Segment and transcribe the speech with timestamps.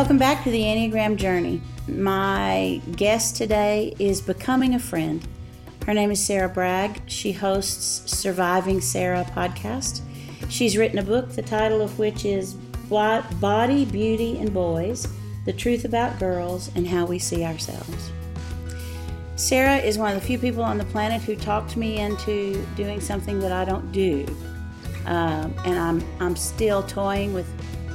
[0.00, 1.60] Welcome back to the Enneagram Journey.
[1.86, 5.22] My guest today is Becoming a Friend.
[5.84, 7.02] Her name is Sarah Bragg.
[7.06, 10.00] She hosts Surviving Sarah podcast.
[10.48, 12.54] She's written a book, the title of which is
[12.88, 15.06] Body, Beauty, and Boys
[15.44, 18.10] The Truth About Girls and How We See Ourselves.
[19.36, 23.02] Sarah is one of the few people on the planet who talked me into doing
[23.02, 24.24] something that I don't do.
[25.04, 27.46] Um, and I'm, I'm still toying with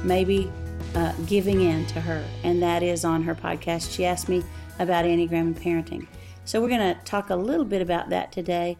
[0.04, 0.52] maybe
[0.94, 3.94] uh, giving in to her, and that is on her podcast.
[3.94, 4.42] She asked me
[4.78, 6.06] about Enneagram and parenting.
[6.44, 8.76] So we're going to talk a little bit about that today.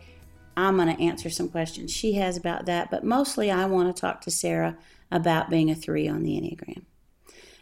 [0.57, 4.01] I'm going to answer some questions she has about that, but mostly I want to
[4.01, 4.77] talk to Sarah
[5.11, 6.85] about being a three on the Enneagram.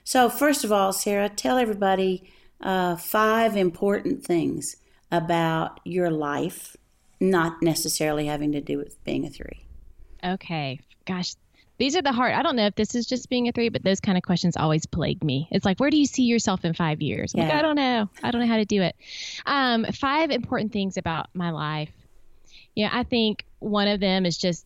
[0.05, 2.31] So, first of all, Sarah, tell everybody
[2.61, 4.77] uh, five important things
[5.11, 6.77] about your life,
[7.21, 9.65] not necessarily having to do with being a three.
[10.23, 10.81] Okay.
[11.07, 11.35] Gosh,
[11.79, 12.33] these are the hard.
[12.35, 14.57] I don't know if this is just being a three, but those kind of questions
[14.57, 15.49] always plague me.
[15.51, 17.33] It's like, where do you see yourself in five years?
[17.35, 17.45] Yeah.
[17.45, 18.09] Like, I don't know.
[18.23, 18.95] I don't know how to do it.
[19.45, 21.91] Um, five important things about my life.
[22.75, 24.65] Yeah, I think one of them is just,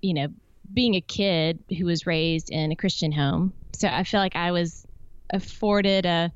[0.00, 0.28] you know,
[0.72, 3.52] being a kid who was raised in a Christian home.
[3.72, 4.86] So I feel like I was
[5.30, 6.32] afforded a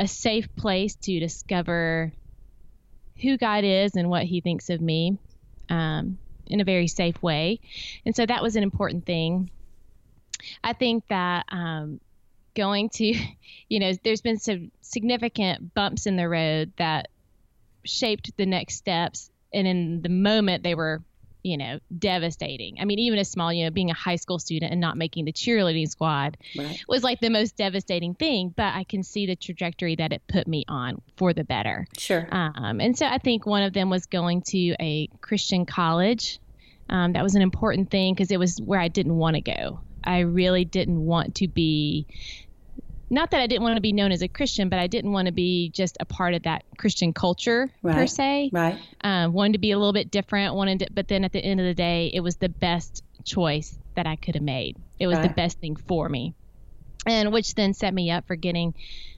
[0.00, 2.12] a safe place to discover
[3.20, 5.18] who God is and what He thinks of me.
[5.68, 7.60] Um, in a very safe way.
[8.04, 9.50] And so that was an important thing.
[10.62, 12.00] I think that um,
[12.54, 13.14] going to,
[13.68, 17.08] you know, there's been some significant bumps in the road that
[17.84, 19.30] shaped the next steps.
[19.52, 21.02] And in the moment, they were
[21.42, 22.76] you know, devastating.
[22.80, 25.24] I mean, even a small, you know, being a high school student and not making
[25.24, 26.82] the cheerleading squad right.
[26.88, 28.52] was like the most devastating thing.
[28.56, 31.86] But I can see the trajectory that it put me on for the better.
[31.96, 32.28] Sure.
[32.30, 36.40] Um, and so I think one of them was going to a Christian college.
[36.90, 39.80] Um, that was an important thing because it was where I didn't want to go.
[40.02, 42.06] I really didn't want to be
[43.10, 45.26] not that I didn't want to be known as a Christian, but I didn't want
[45.26, 48.50] to be just a part of that Christian culture right, per se.
[48.52, 48.78] Right.
[49.02, 50.54] Um, wanted to be a little bit different.
[50.54, 53.76] Wanted, to, but then at the end of the day, it was the best choice
[53.94, 54.76] that I could have made.
[54.98, 55.28] It was right.
[55.28, 56.34] the best thing for me,
[57.06, 58.74] and which then set me up for getting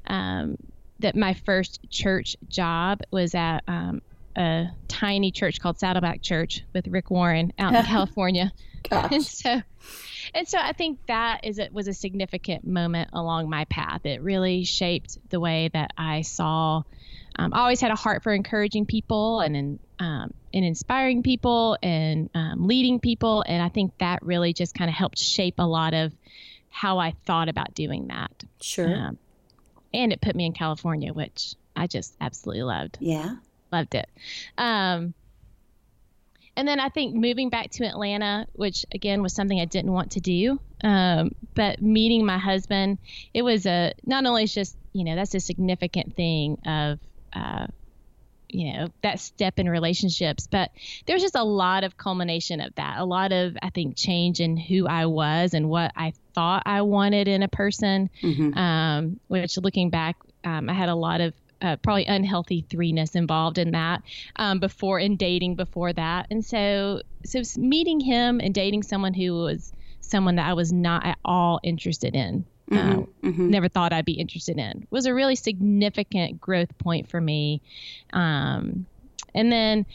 [0.07, 0.57] um,
[1.01, 1.17] that.
[1.17, 4.03] My first church job was at um,
[4.37, 8.53] a tiny church called Saddleback Church with Rick Warren out in California.
[8.89, 9.13] Gosh.
[9.13, 9.63] And so
[10.35, 14.07] and so I think that is it was a significant moment along my path.
[14.07, 16.83] It really shaped the way that I saw.
[17.37, 22.31] Um, I always had a heart for encouraging people and um, and inspiring people and
[22.35, 25.95] um, leading people, and I think that really just kind of helped shape a lot
[25.95, 26.13] of
[26.71, 28.33] how I thought about doing that.
[28.61, 28.95] Sure.
[28.95, 29.19] Um,
[29.93, 32.99] and it put me in California, which I just absolutely loved.
[33.01, 33.37] Yeah.
[33.73, 34.09] Loved it.
[34.57, 35.15] Um,
[36.57, 40.13] and then I think moving back to Atlanta, which again was something I didn't want
[40.13, 42.99] to do, um, but meeting my husband,
[43.33, 46.99] it was a not only it's just you know that's a significant thing of
[47.33, 47.67] uh,
[48.53, 50.71] you know that step in relationships but
[51.07, 54.57] there's just a lot of culmination of that a lot of i think change in
[54.57, 58.57] who i was and what i thought i wanted in a person mm-hmm.
[58.59, 61.33] um, which looking back um, i had a lot of
[61.63, 64.03] uh, probably unhealthy threeness involved in that
[64.37, 69.35] um, before in dating before that and so so meeting him and dating someone who
[69.35, 73.51] was someone that i was not at all interested in mm-hmm, uh, mm-hmm.
[73.51, 77.61] never thought i'd be interested in was a really significant growth point for me
[78.13, 78.87] um,
[79.35, 79.87] and then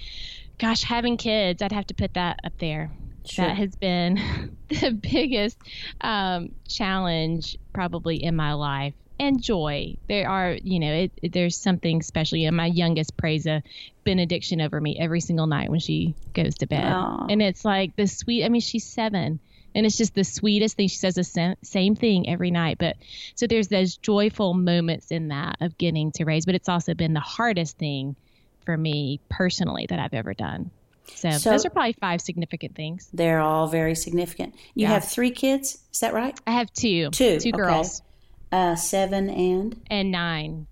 [0.58, 2.92] gosh having kids i'd have to put that up there
[3.28, 3.48] Sure.
[3.48, 4.20] that has been
[4.70, 5.58] the biggest
[6.02, 9.98] um, challenge probably in my life and joy.
[10.08, 12.38] There are, you know, it, it, there's something special.
[12.38, 13.64] You know, my youngest prays a
[14.04, 17.32] benediction over me every single night when she goes to bed, Aww.
[17.32, 18.44] and it's like the sweet.
[18.44, 19.40] I mean, she's seven,
[19.74, 20.88] and it's just the sweetest thing.
[20.88, 22.78] She says the same thing every night.
[22.80, 22.98] But
[23.36, 27.14] so there's those joyful moments in that of getting to raise, but it's also been
[27.14, 28.16] the hardest thing
[28.66, 30.72] for me personally that I've ever done.
[31.08, 33.10] So, so, those are probably five significant things.
[33.14, 34.56] They're all very significant.
[34.74, 34.90] You yeah.
[34.90, 36.38] have three kids, is that right?
[36.48, 37.12] I have two.
[37.12, 37.40] Two.
[37.40, 38.02] Two girls.
[38.56, 39.82] Uh, seven and?
[39.88, 40.68] And nine.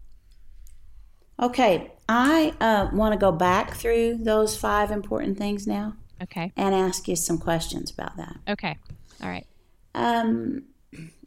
[1.37, 5.97] Okay, I uh, want to go back through those five important things now.
[6.21, 6.53] Okay.
[6.55, 8.37] And ask you some questions about that.
[8.47, 8.77] Okay.
[9.21, 9.45] All right.
[9.93, 10.63] Um,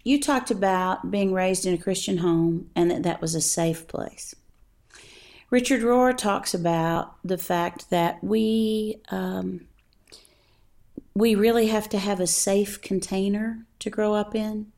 [0.02, 3.86] you talked about being raised in a Christian home and that that was a safe
[3.86, 4.34] place.
[5.50, 9.66] Richard Rohr talks about the fact that we um,
[11.14, 14.72] we really have to have a safe container to grow up in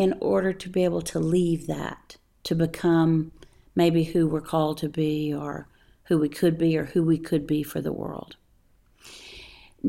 [0.00, 3.30] in order to be able to leave that, to become
[3.74, 5.68] maybe who we're called to be or
[6.04, 8.36] who we could be or who we could be for the world.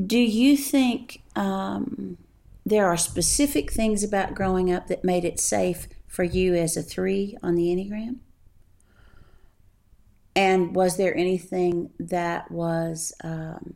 [0.06, 2.18] Do you think um,
[2.66, 6.84] there are specific things about growing up that made it safe for you as a
[6.84, 8.18] three on the Enneagram?
[10.36, 13.76] And was there anything that was um,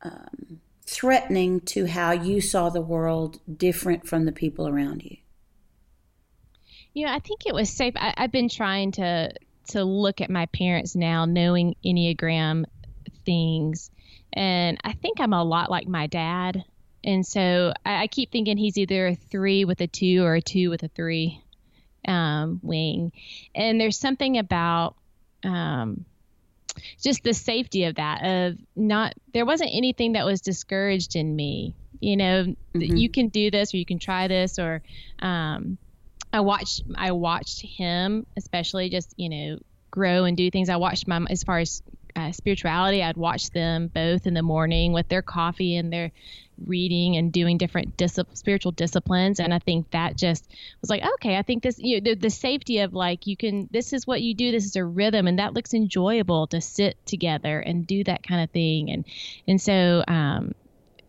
[0.00, 0.61] um,
[0.92, 5.16] threatening to how you saw the world different from the people around you?
[6.94, 7.94] Know, I think it was safe.
[7.96, 9.32] I, I've been trying to
[9.68, 12.64] to look at my parents now, knowing Enneagram
[13.24, 13.90] things,
[14.32, 16.64] and I think I'm a lot like my dad.
[17.04, 20.42] And so I, I keep thinking he's either a three with a two or a
[20.42, 21.42] two with a three
[22.06, 23.12] um, wing.
[23.54, 24.96] And there's something about
[25.44, 26.04] um,
[27.02, 31.74] just the safety of that of not there wasn't anything that was discouraged in me
[32.00, 32.96] you know mm-hmm.
[32.96, 34.82] you can do this or you can try this or
[35.20, 35.78] um,
[36.32, 39.58] i watched i watched him especially just you know
[39.90, 41.82] grow and do things i watched my as far as
[42.16, 46.12] uh, spirituality, I'd watch them both in the morning with their coffee and their
[46.66, 49.40] reading and doing different dis- spiritual disciplines.
[49.40, 50.48] And I think that just
[50.80, 53.68] was like, okay, I think this, you know, the, the safety of like, you can,
[53.70, 56.96] this is what you do, this is a rhythm, and that looks enjoyable to sit
[57.06, 58.90] together and do that kind of thing.
[58.90, 59.04] And,
[59.48, 60.52] and so, um,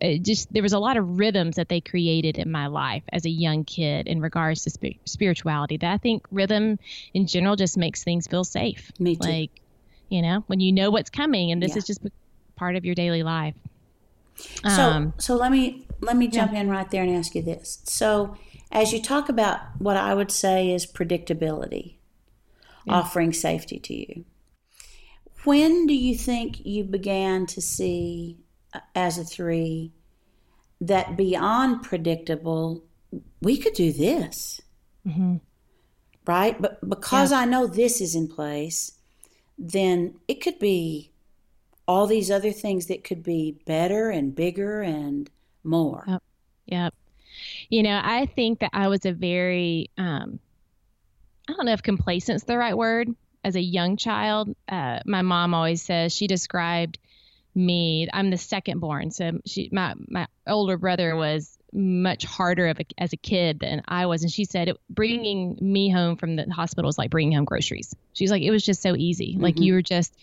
[0.00, 3.24] it just there was a lot of rhythms that they created in my life as
[3.24, 6.78] a young kid in regards to sp- spirituality that I think rhythm
[7.14, 8.92] in general just makes things feel safe.
[8.98, 9.26] Me too.
[9.26, 9.50] Like
[10.08, 11.78] you know, when you know what's coming and this yeah.
[11.78, 12.00] is just
[12.56, 13.54] part of your daily life.
[14.64, 16.60] Um, so, so let me let me jump yeah.
[16.60, 17.80] in right there and ask you this.
[17.84, 18.36] So,
[18.72, 21.96] as you talk about what I would say is predictability,
[22.84, 22.94] yeah.
[22.94, 24.24] offering safety to you,
[25.44, 28.38] when do you think you began to see,
[28.72, 29.92] uh, as a three,
[30.80, 32.84] that beyond predictable,
[33.40, 34.60] we could do this,
[35.06, 35.36] mm-hmm.
[36.26, 36.60] right?
[36.60, 37.40] But because yeah.
[37.40, 38.92] I know this is in place,
[39.58, 41.12] then it could be
[41.86, 45.30] all these other things that could be better and bigger and
[45.62, 46.04] more.
[46.06, 46.22] Yep.
[46.66, 46.94] yep.
[47.68, 50.38] You know, I think that I was a very, um,
[51.48, 53.14] I don't know if complacent's the right word.
[53.42, 56.98] As a young child, uh, my mom always says she described
[57.54, 58.08] me.
[58.10, 63.12] I'm the second born, so she, my my older brother was much harder a, as
[63.12, 64.22] a kid than I was.
[64.22, 67.94] And she said it, bringing me home from the hospital was like bringing home groceries.
[68.12, 69.32] She's like, it was just so easy.
[69.34, 69.42] Mm-hmm.
[69.42, 70.16] Like you were just,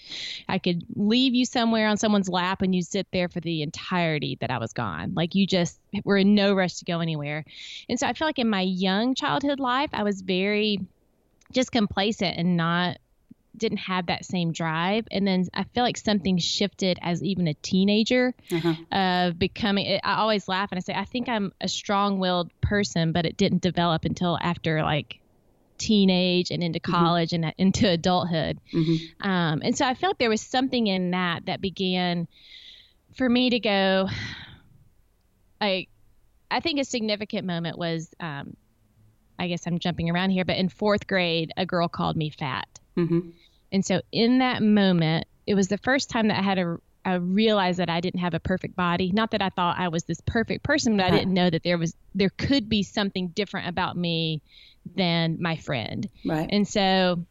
[0.47, 4.37] I could leave you somewhere on someone's lap and you sit there for the entirety
[4.39, 5.13] that I was gone.
[5.13, 7.43] Like you just were in no rush to go anywhere.
[7.89, 10.79] And so I feel like in my young childhood life, I was very
[11.51, 12.97] just complacent and not
[13.55, 17.53] didn't have that same drive and then i feel like something shifted as even a
[17.55, 18.73] teenager uh-huh.
[18.91, 23.25] of becoming i always laugh and i say i think i'm a strong-willed person but
[23.25, 25.19] it didn't develop until after like
[25.77, 26.91] teenage and into mm-hmm.
[26.91, 27.43] college mm-hmm.
[27.43, 29.29] and into adulthood mm-hmm.
[29.29, 32.27] um, and so i felt like there was something in that that began
[33.15, 34.07] for me to go
[35.61, 35.89] like
[36.49, 38.55] i think a significant moment was um,
[39.37, 42.67] i guess i'm jumping around here but in fourth grade a girl called me fat
[42.97, 43.29] Mm-hmm.
[43.71, 47.15] And so in that moment, it was the first time that I had a I
[47.15, 49.11] realized that I didn't have a perfect body.
[49.11, 51.77] Not that I thought I was this perfect person, but I didn't know that there
[51.77, 54.41] was there could be something different about me
[54.95, 56.07] than my friend.
[56.23, 56.47] Right.
[56.51, 57.25] And so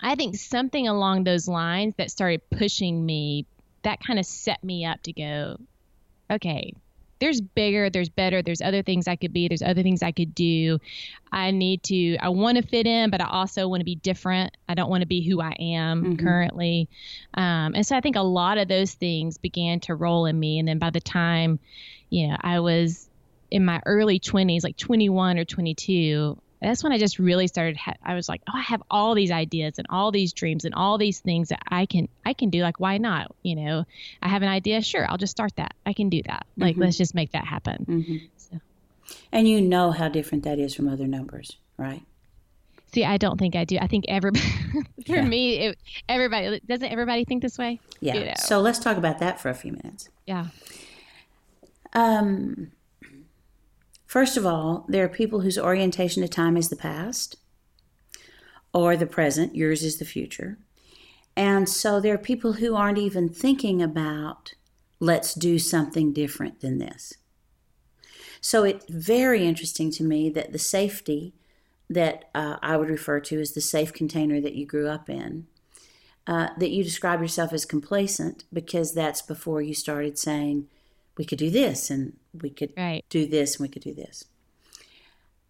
[0.00, 3.46] I think something along those lines that started pushing me,
[3.82, 5.56] that kind of set me up to go,
[6.30, 6.74] okay,
[7.20, 10.34] there's bigger, there's better, there's other things I could be, there's other things I could
[10.34, 10.78] do.
[11.32, 14.56] I need to, I want to fit in, but I also want to be different.
[14.68, 16.24] I don't want to be who I am mm-hmm.
[16.24, 16.88] currently.
[17.34, 20.58] Um, and so I think a lot of those things began to roll in me.
[20.58, 21.58] And then by the time,
[22.10, 23.08] you know, I was
[23.50, 27.76] in my early 20s, like 21 or 22, that's when I just really started.
[27.76, 30.74] Ha- I was like, oh, I have all these ideas and all these dreams and
[30.74, 32.62] all these things that I can I can do.
[32.62, 33.34] Like, why not?
[33.42, 33.84] You know,
[34.22, 34.82] I have an idea.
[34.82, 35.74] Sure, I'll just start that.
[35.86, 36.46] I can do that.
[36.56, 36.82] Like, mm-hmm.
[36.82, 37.84] let's just make that happen.
[37.88, 38.16] Mm-hmm.
[38.36, 38.60] So.
[39.32, 42.02] And you know how different that is from other numbers, right?
[42.94, 43.76] See, I don't think I do.
[43.80, 44.46] I think everybody,
[45.06, 45.22] for yeah.
[45.22, 45.78] me, it,
[46.08, 47.80] everybody doesn't everybody think this way.
[48.00, 48.14] Yeah.
[48.14, 48.34] You know?
[48.38, 50.08] So let's talk about that for a few minutes.
[50.26, 50.46] Yeah.
[51.92, 52.70] Um
[54.14, 57.34] First of all, there are people whose orientation to time is the past
[58.72, 60.56] or the present, yours is the future.
[61.36, 64.54] And so there are people who aren't even thinking about,
[65.00, 67.14] let's do something different than this.
[68.40, 71.34] So it's very interesting to me that the safety
[71.90, 75.48] that uh, I would refer to as the safe container that you grew up in,
[76.28, 80.68] uh, that you describe yourself as complacent because that's before you started saying,
[81.16, 83.04] we could do this and we could right.
[83.08, 84.24] do this and we could do this.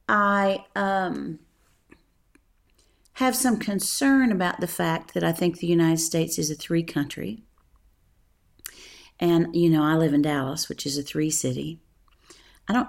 [0.09, 1.39] I um,
[3.15, 6.83] have some concern about the fact that I think the United States is a three
[6.83, 7.43] country.
[9.19, 11.81] And, you know, I live in Dallas, which is a three city.
[12.69, 12.89] I don't.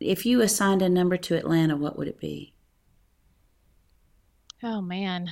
[0.00, 2.52] If you assigned a number to Atlanta, what would it be?
[4.62, 5.30] Oh man.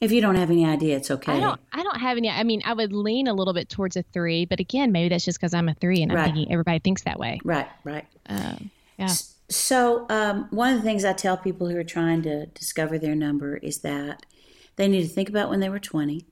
[0.00, 1.32] If you don't have any idea, it's okay.
[1.32, 1.60] I don't.
[1.72, 2.28] I don't have any.
[2.28, 5.24] I mean, I would lean a little bit towards a three, but again, maybe that's
[5.24, 7.40] just because I'm a three, and I'm thinking everybody thinks that way.
[7.44, 8.06] Right, right.
[8.28, 9.08] Um, yeah.
[9.48, 13.14] So, um, one of the things I tell people who are trying to discover their
[13.14, 14.26] number is that
[14.74, 16.26] they need to think about when they were 20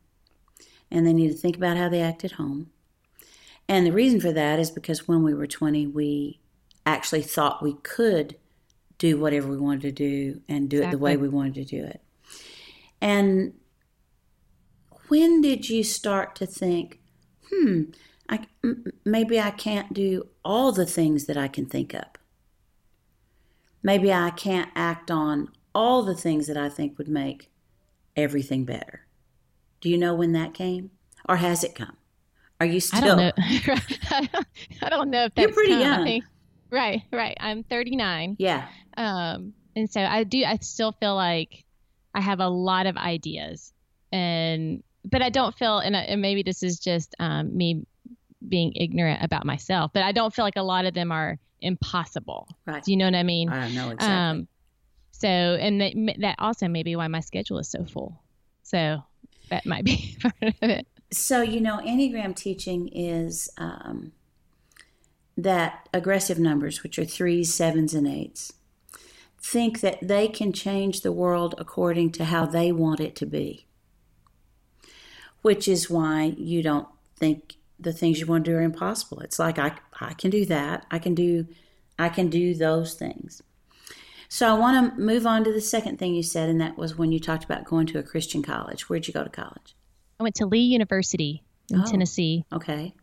[0.91, 2.71] and they need to think about how they act at home.
[3.69, 6.41] And the reason for that is because when we were 20, we
[6.85, 8.37] actually thought we could
[8.99, 11.85] do whatever we wanted to do and do it the way we wanted to do
[11.85, 12.01] it.
[13.01, 13.55] And
[15.09, 17.01] when did you start to think,
[17.51, 17.83] hmm,
[18.29, 22.05] I, m- maybe I can't do all the things that I can think of?
[23.83, 27.51] maybe I can't act on all the things that I think would make
[28.17, 29.07] everything better.
[29.83, 30.91] Do you know when that came?
[31.29, 31.95] Or has it come?
[32.61, 34.33] Are you still I don't know.
[34.83, 35.81] I don't know if that's You're pretty come.
[35.83, 36.05] Young.
[36.05, 36.25] think-
[36.71, 37.03] right.
[37.13, 37.37] Right.
[37.39, 38.37] I'm 39.
[38.39, 38.67] Yeah.
[38.97, 40.43] Um, and so I do.
[40.45, 41.65] I still feel like
[42.15, 43.73] I have a lot of ideas,
[44.13, 47.87] and but I don't feel, and, I, and maybe this is just um, me
[48.49, 52.49] being ignorant about myself, but I don't feel like a lot of them are impossible.
[52.67, 52.83] Right.
[52.83, 53.51] Do you know what I mean?
[53.51, 54.07] I know exactly.
[54.41, 54.49] Um,
[55.11, 58.21] so, and that, that also may be why my schedule is so full.
[58.63, 59.03] So
[59.51, 60.87] that might be part of it.
[61.13, 64.13] so, you know, Enneagram teaching is um,
[65.37, 68.53] that aggressive numbers, which are threes, sevens, and eights,
[69.45, 73.67] think that they can change the world according to how they want it to be.
[75.43, 79.21] Which is why you don't think the things you want to do are impossible.
[79.21, 80.87] It's like I, I can do that.
[80.91, 81.47] I can do
[81.99, 83.43] I can do those things.
[84.29, 86.97] So I want to move on to the second thing you said, and that was
[86.97, 88.89] when you talked about going to a Christian college.
[88.89, 89.77] Where'd you go to college?
[90.19, 91.85] I went to Lee University in Oh.
[91.85, 92.45] Tennessee.
[92.53, 92.95] Okay.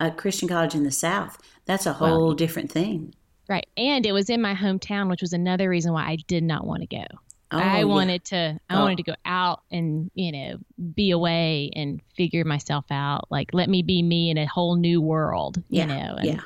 [0.00, 1.38] A Christian college in the South.
[1.66, 3.14] That's a whole different thing.
[3.48, 3.66] Right.
[3.76, 6.82] And it was in my hometown, which was another reason why I did not want
[6.82, 7.04] to go.
[7.50, 7.84] Oh, I yeah.
[7.84, 8.80] wanted to I Oh.
[8.82, 10.58] wanted to go out and, you know,
[10.94, 13.26] be away and figure myself out.
[13.30, 15.62] Like let me be me in a whole new world.
[15.70, 15.82] Yeah.
[15.82, 16.14] You know.
[16.16, 16.40] and- yeah.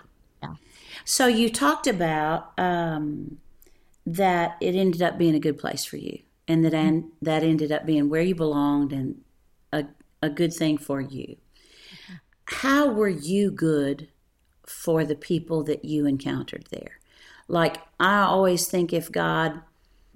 [0.45, 0.55] yeah.
[1.05, 3.39] So you talked about um,
[4.07, 7.73] that it ended up being a good place for you, and that and that ended
[7.73, 9.21] up being where you belonged and
[9.73, 9.87] a
[10.23, 11.37] a good thing for you.
[12.45, 14.09] How were you good
[14.73, 16.99] for the people that you encountered there?
[17.49, 19.61] Like I always think, if God,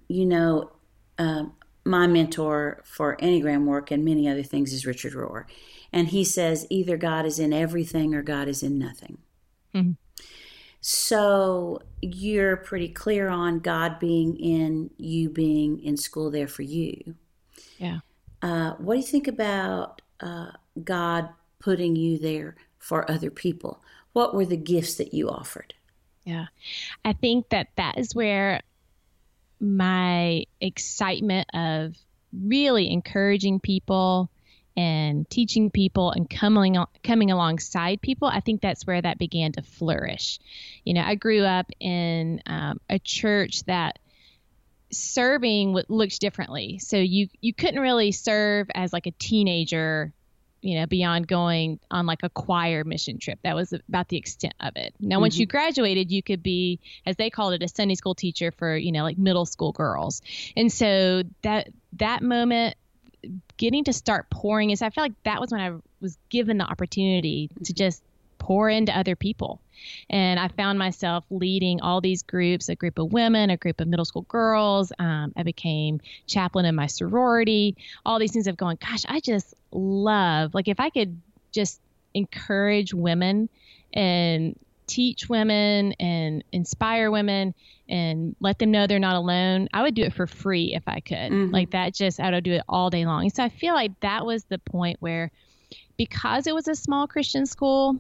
[0.09, 0.71] you know,
[1.19, 1.53] um,
[1.85, 5.45] my mentor for Enneagram work and many other things is Richard Rohr,
[5.93, 9.19] and he says either God is in everything or God is in nothing.
[9.75, 9.97] Mhm.
[10.81, 17.17] So you're pretty clear on God being in you being in school there for you.
[17.79, 18.01] Yeah.
[18.43, 23.83] Uh, what do you think about uh, God putting you there for other people?
[24.17, 25.75] What were the gifts that you offered?
[26.25, 26.47] Yeah.
[27.05, 28.63] I think that that is where
[29.61, 31.95] my excitement of
[32.33, 34.31] really encouraging people
[34.75, 39.61] and teaching people and coming coming alongside people, I think that's where that began to
[39.61, 40.39] flourish.
[40.83, 43.99] You know, I grew up in um, a church that
[44.91, 46.79] serving looked differently.
[46.79, 50.15] So you you couldn't really serve as like a teenager,
[50.61, 53.39] you know, beyond going on like a choir mission trip.
[53.43, 54.95] That was about the extent of it.
[54.99, 55.57] Now, once you mm-hmm.
[55.57, 59.03] graduated, you could be, as they called it, a Sunday school teacher for you know
[59.03, 60.23] like middle school girls.
[60.57, 62.77] And so that that moment
[63.57, 66.65] getting to start pouring is I feel like that was when I was given the
[66.65, 67.75] opportunity to mm-hmm.
[67.75, 68.03] just
[68.47, 69.61] pour into other people.
[70.09, 73.89] And I found myself leading all these groups a group of women, a group of
[73.89, 74.93] middle school girls.
[75.01, 79.53] Um, I became chaplain in my sorority, all these things of going, gosh, I just
[79.73, 81.81] love, like, if I could just
[82.15, 83.49] encourage women
[83.93, 87.53] and teach women and inspire women
[87.89, 91.01] and let them know they're not alone, I would do it for free if I
[91.01, 91.33] could.
[91.33, 91.53] Mhm.
[91.53, 93.23] Like that, just I would do it all day long.
[93.23, 95.33] And so I feel like that was the point where,
[95.97, 97.99] because it was a small Christian school,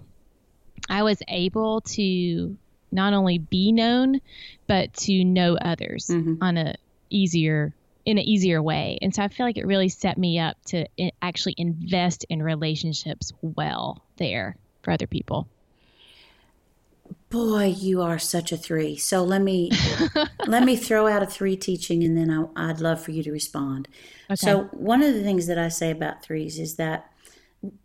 [0.88, 2.56] I was able to
[2.92, 4.20] not only be known,
[4.66, 6.38] but to know others Mhm.
[6.40, 6.74] on a
[7.10, 7.72] easier
[8.04, 8.98] in an easier way.
[9.02, 10.86] And so I feel like it really set me up to
[11.20, 15.48] actually invest in relationships well there for other people.
[17.30, 18.96] Boy, you are such a three.
[18.96, 19.70] So let me
[20.46, 23.32] let me throw out a three teaching, and then I, I'd love for you to
[23.32, 23.88] respond.
[24.34, 27.10] So one of the things that I say about threes is that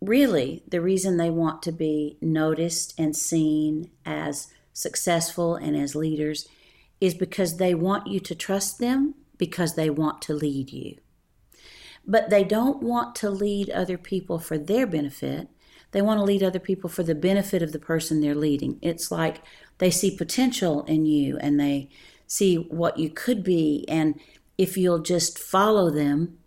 [0.00, 6.48] really the reason they want to be noticed and seen as successful and as leaders
[7.00, 10.96] is because they want you to trust them because they want to lead you.
[12.06, 15.48] But they don't want to lead other people for their benefit.
[15.92, 18.78] they want to lead other people for the benefit of the person they're leading.
[18.80, 19.42] It's like
[19.76, 21.90] they see potential in you and they
[22.26, 23.84] see what you could be.
[23.88, 24.18] And
[24.56, 26.38] if you'll just follow them,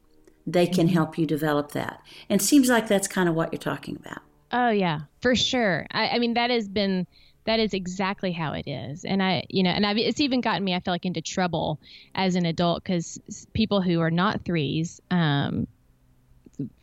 [0.45, 0.95] they can mm-hmm.
[0.95, 2.01] help you develop that.
[2.29, 4.19] And it seems like that's kind of what you're talking about.
[4.51, 5.87] Oh, yeah, for sure.
[5.91, 7.07] I, I mean, that has been
[7.45, 10.63] that is exactly how it is and i you know and I've, it's even gotten
[10.63, 11.79] me i feel like into trouble
[12.13, 13.19] as an adult because
[13.53, 15.67] people who are not threes um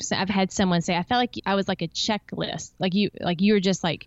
[0.00, 3.11] so i've had someone say i felt like i was like a checklist like you
[3.21, 4.07] like you were just like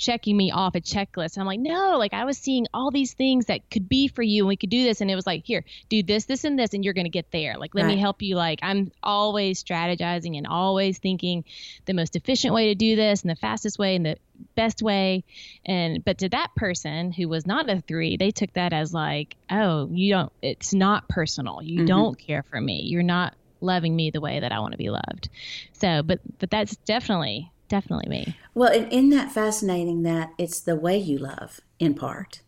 [0.00, 1.36] checking me off a checklist.
[1.36, 4.42] I'm like, no, like I was seeing all these things that could be for you
[4.42, 5.02] and we could do this.
[5.02, 7.30] And it was like, here, do this, this, and this, and you're going to get
[7.30, 7.58] there.
[7.58, 7.94] Like, let right.
[7.94, 8.34] me help you.
[8.34, 11.44] Like, I'm always strategizing and always thinking
[11.84, 14.16] the most efficient way to do this and the fastest way and the
[14.56, 15.22] best way.
[15.66, 19.36] And, but to that person who was not a three, they took that as like,
[19.50, 21.62] oh, you don't, it's not personal.
[21.62, 21.86] You mm-hmm.
[21.86, 22.84] don't care for me.
[22.86, 25.28] You're not loving me the way that I want to be loved.
[25.74, 28.36] So, but, but that's definitely definitely me.
[28.52, 32.42] Well, isn't that fascinating that it's the way you love in part?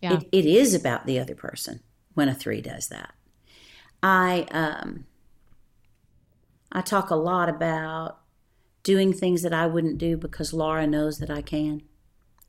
[0.00, 0.18] Yeah.
[0.18, 1.80] It, it is about the other person
[2.14, 3.14] when a three does that.
[4.00, 5.06] I um,
[6.70, 8.20] I talk a lot about
[8.84, 11.82] doing things that I wouldn't do because Laura knows that I can,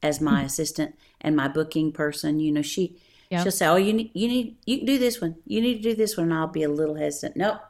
[0.04, 0.46] as my mm-hmm.
[0.46, 2.40] assistant and my booking person.
[2.40, 3.42] You know, she yep.
[3.42, 5.38] she'll say, "Oh, you need you need you can do this one.
[5.46, 7.38] You need to do this one." And I'll be a little hesitant.
[7.38, 7.62] Nope,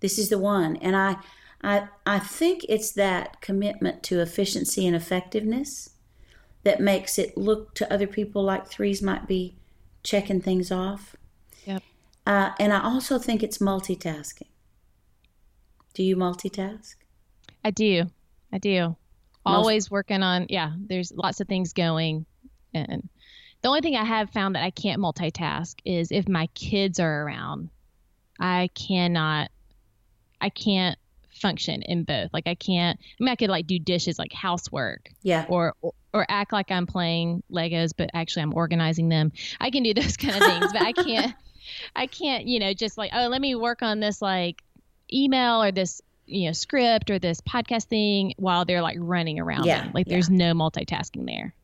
[0.00, 0.76] this is the one.
[0.76, 1.16] And I
[1.62, 5.90] I, I think it's that commitment to efficiency and effectiveness
[6.64, 9.56] that makes it look to other people like threes might be
[10.02, 11.16] checking things off.
[11.64, 11.82] Yep.
[12.26, 14.48] Uh, and I also think it's multitasking.
[15.94, 16.96] Do you multitask?
[17.64, 18.04] I do.
[18.52, 18.80] I do.
[18.80, 18.96] Most-
[19.44, 22.26] Always working on, yeah, there's lots of things going.
[22.74, 23.08] And
[23.62, 27.22] the only thing I have found that I can't multitask is if my kids are
[27.22, 27.70] around.
[28.38, 29.50] I cannot,
[30.40, 30.98] I can't
[31.36, 32.30] function in both.
[32.32, 32.98] Like I can't.
[32.98, 35.10] I mean, I could like do dishes, like housework.
[35.22, 35.46] Yeah.
[35.48, 35.74] Or
[36.12, 39.32] or act like I'm playing Legos, but actually I'm organizing them.
[39.60, 41.34] I can do those kind of things, but I can't.
[41.96, 42.46] I can't.
[42.46, 44.62] You know, just like oh, let me work on this like
[45.12, 49.64] email or this you know script or this podcast thing while they're like running around.
[49.64, 49.90] Yeah.
[49.92, 50.14] Like yeah.
[50.14, 51.54] there's no multitasking there.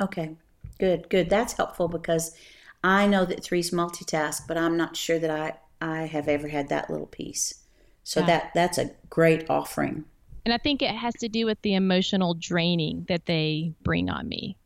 [0.00, 0.36] Okay.
[0.78, 1.08] Good.
[1.08, 1.30] Good.
[1.30, 2.34] That's helpful because
[2.82, 6.68] I know that three's multitask, but I'm not sure that I I have ever had
[6.68, 7.61] that little piece.
[8.04, 8.26] So yeah.
[8.26, 10.04] that that's a great offering.
[10.44, 14.28] And I think it has to do with the emotional draining that they bring on
[14.28, 14.56] me.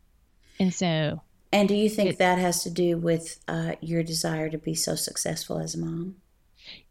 [0.58, 1.20] And so
[1.52, 4.94] And do you think that has to do with uh, your desire to be so
[4.94, 6.16] successful as a mom?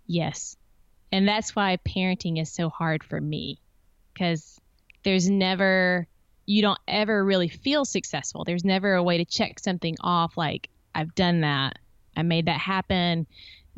[0.05, 0.55] Yes.
[1.11, 3.59] And that's why parenting is so hard for me
[4.17, 4.59] cuz
[5.03, 6.07] there's never
[6.45, 8.43] you don't ever really feel successful.
[8.43, 11.79] There's never a way to check something off like I've done that.
[12.15, 13.25] I made that happen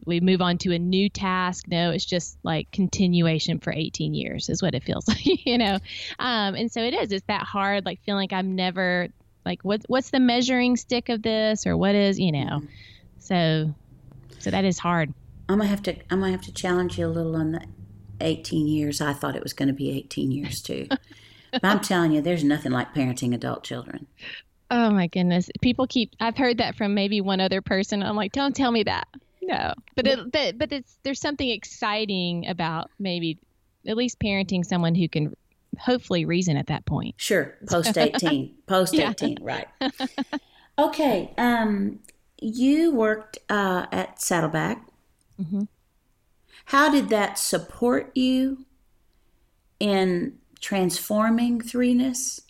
[0.05, 1.67] we move on to a new task.
[1.67, 5.79] No, it's just like continuation for 18 years is what it feels like, you know?
[6.19, 9.09] Um, and so it is, it's that hard, like feeling like I'm never
[9.45, 12.61] like, what, what's the measuring stick of this or what is, you know?
[13.19, 13.73] So,
[14.39, 15.13] so that is hard.
[15.49, 17.61] I'm gonna have to, I'm gonna have to challenge you a little on the
[18.21, 19.01] 18 years.
[19.01, 20.87] I thought it was going to be 18 years too.
[21.51, 24.07] but I'm telling you, there's nothing like parenting adult children.
[24.69, 25.49] Oh my goodness.
[25.61, 28.03] People keep, I've heard that from maybe one other person.
[28.03, 29.07] I'm like, don't tell me that
[29.47, 33.39] no, but it, but but it's there's something exciting about maybe
[33.87, 35.33] at least parenting someone who can
[35.79, 37.15] hopefully reason at that point.
[37.17, 39.67] Sure, post eighteen, post eighteen, right?
[40.79, 41.99] Okay, um,
[42.39, 44.85] you worked uh, at Saddleback.
[45.41, 45.63] Mm-hmm.
[46.65, 48.65] How did that support you
[49.79, 52.41] in transforming threeness,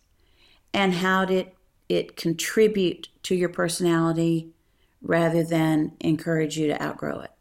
[0.73, 1.51] and how did
[1.87, 4.49] it contribute to your personality
[5.07, 7.31] rather than encourage you to outgrow it?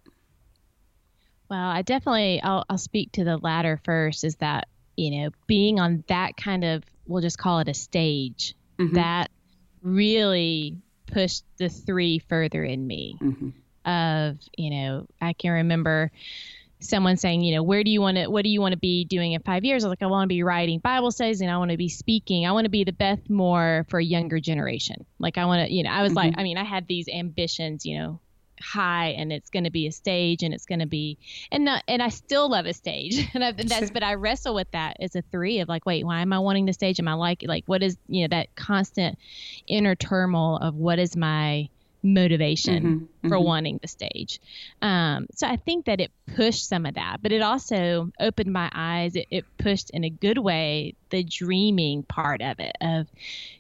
[1.50, 4.24] Well, I definitely I'll, I'll speak to the latter first.
[4.24, 8.54] Is that you know being on that kind of we'll just call it a stage
[8.78, 8.94] mm-hmm.
[8.94, 9.30] that
[9.82, 13.16] really pushed the three further in me.
[13.20, 13.50] Mm-hmm.
[13.88, 16.10] Of you know I can remember
[16.80, 19.04] someone saying, you know, where do you want to, what do you want to be
[19.04, 19.84] doing in five years?
[19.84, 21.88] I was like, I want to be writing Bible studies and I want to be
[21.88, 22.46] speaking.
[22.46, 25.06] I want to be the Beth Moore for a younger generation.
[25.18, 26.16] Like I want to, you know, I was mm-hmm.
[26.16, 28.20] like, I mean, I had these ambitions, you know,
[28.60, 31.18] high and it's going to be a stage and it's going to be,
[31.50, 34.54] and not, and I still love a stage and, I've, and that's, but I wrestle
[34.54, 37.00] with that as a three of like, wait, why am I wanting the stage?
[37.00, 39.18] Am I like, like, what is, you know, that constant
[39.66, 41.68] inner turmoil of what is my,
[42.06, 43.44] motivation mm-hmm, for mm-hmm.
[43.44, 44.40] wanting the stage.
[44.80, 48.70] Um, so I think that it pushed some of that, but it also opened my
[48.72, 49.16] eyes.
[49.16, 53.08] It, it, pushed in a good way the dreaming part of it of,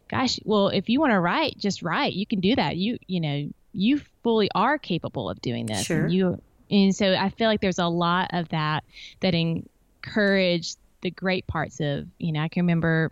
[0.08, 2.12] gosh, well, if you want to write, just write.
[2.12, 2.76] You can do that.
[2.76, 5.84] You, you know, you fully are capable of doing this.
[5.84, 6.04] Sure.
[6.04, 8.84] And you, and so I feel like there's a lot of that
[9.20, 13.10] that encouraged the great parts of you know I can remember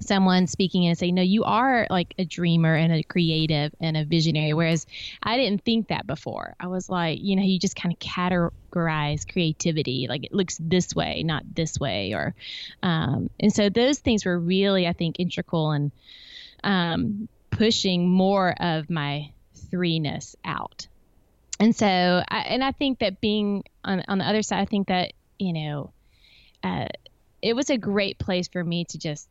[0.00, 4.04] someone speaking and saying, no, you are like a dreamer and a creative and a
[4.04, 4.52] visionary.
[4.52, 4.86] Whereas
[5.22, 6.54] I didn't think that before.
[6.60, 10.94] I was like, you know, you just kind of categorize creativity, like it looks this
[10.94, 12.12] way, not this way.
[12.12, 12.34] Or,
[12.82, 15.92] um, and so those things were really, I think, integral and
[16.62, 19.32] um, pushing more of my
[19.70, 20.86] threeness out.
[21.60, 24.88] And so, I, and I think that being on, on the other side, I think
[24.88, 25.92] that, you know,
[26.62, 26.86] uh,
[27.42, 29.28] it was a great place for me to just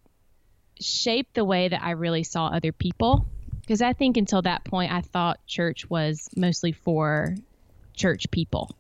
[0.82, 3.26] shaped the way that I really saw other people.
[3.62, 7.36] Because I think until that point, I thought church was mostly for
[7.94, 8.76] church people.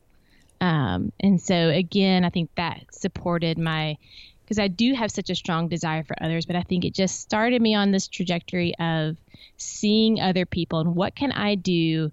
[0.62, 3.98] Um, and so, again, I think that supported my,
[4.44, 7.20] because I do have such a strong desire for others, but I think it just
[7.20, 9.18] started me on this trajectory of
[9.58, 12.12] seeing other people and what can I do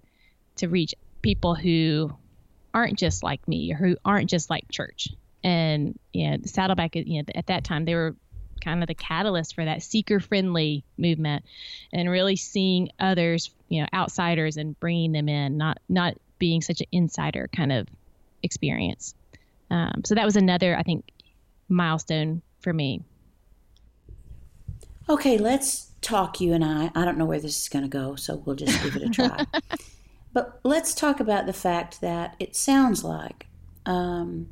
[0.57, 2.13] to reach people who
[2.73, 5.07] aren't just like me or who aren't just like church.
[5.43, 8.15] And you know, Saddleback, you know, at that time they were
[8.61, 11.45] kind of the catalyst for that seeker friendly movement
[11.93, 16.81] and really seeing others, you know, outsiders and bringing them in, not not being such
[16.81, 17.87] an insider kind of
[18.43, 19.15] experience.
[19.69, 21.09] Um, so that was another, I think,
[21.69, 23.01] milestone for me.
[25.07, 26.91] Okay, let's talk, you and I.
[26.95, 29.09] I don't know where this is going to go, so we'll just give it a
[29.09, 29.45] try.
[30.33, 33.47] but let's talk about the fact that it sounds like
[33.85, 34.47] um,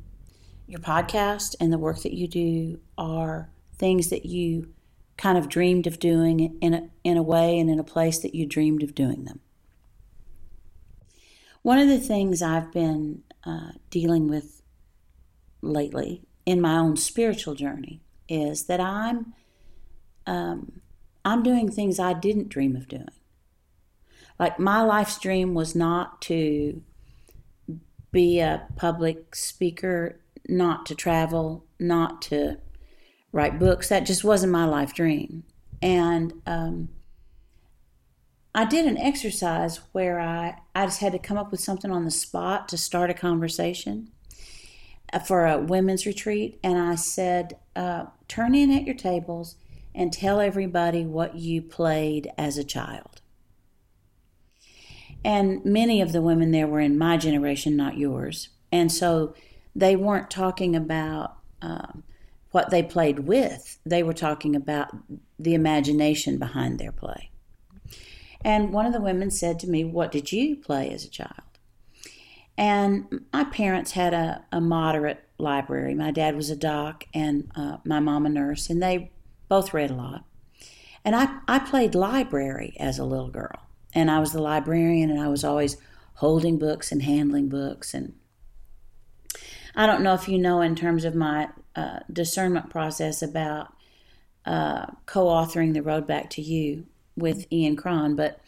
[0.66, 4.68] your podcast and the work that you do are things that you
[5.16, 8.34] kind of dreamed of doing in a, in a way and in a place that
[8.34, 9.40] you dreamed of doing them.
[11.62, 14.62] One of the things I've been uh, dealing with
[15.62, 19.34] lately in my own spiritual journey is that I'm
[20.26, 20.80] um,
[21.24, 23.08] I'm doing things I didn't dream of doing.
[24.38, 26.82] Like my life's dream was not to
[28.10, 32.58] be a public speaker, not to travel, not to
[33.34, 33.88] write books.
[33.88, 35.42] That just wasn't my life dream.
[35.82, 36.88] And um,
[38.54, 42.04] I did an exercise where I, I just had to come up with something on
[42.04, 44.12] the spot to start a conversation
[45.12, 46.60] uh, for a women's retreat.
[46.62, 49.56] And I said, uh, turn in at your tables
[49.96, 53.20] and tell everybody what you played as a child.
[55.24, 58.50] And many of the women there were in my generation, not yours.
[58.70, 59.34] And so
[59.74, 62.04] they weren't talking about um,
[62.54, 63.78] what they played with.
[63.84, 64.94] They were talking about
[65.40, 67.30] the imagination behind their play.
[68.42, 71.32] And one of the women said to me, What did you play as a child?
[72.56, 75.96] And my parents had a, a moderate library.
[75.96, 79.10] My dad was a doc and uh, my mom a nurse, and they
[79.48, 80.24] both read a lot.
[81.04, 83.66] And I, I played library as a little girl.
[83.92, 85.76] And I was the librarian, and I was always
[86.14, 87.94] holding books and handling books.
[87.94, 88.14] And
[89.74, 93.72] I don't know if you know, in terms of my uh, discernment process about
[94.46, 98.40] uh, co-authoring the road back to you with Ian Cron, but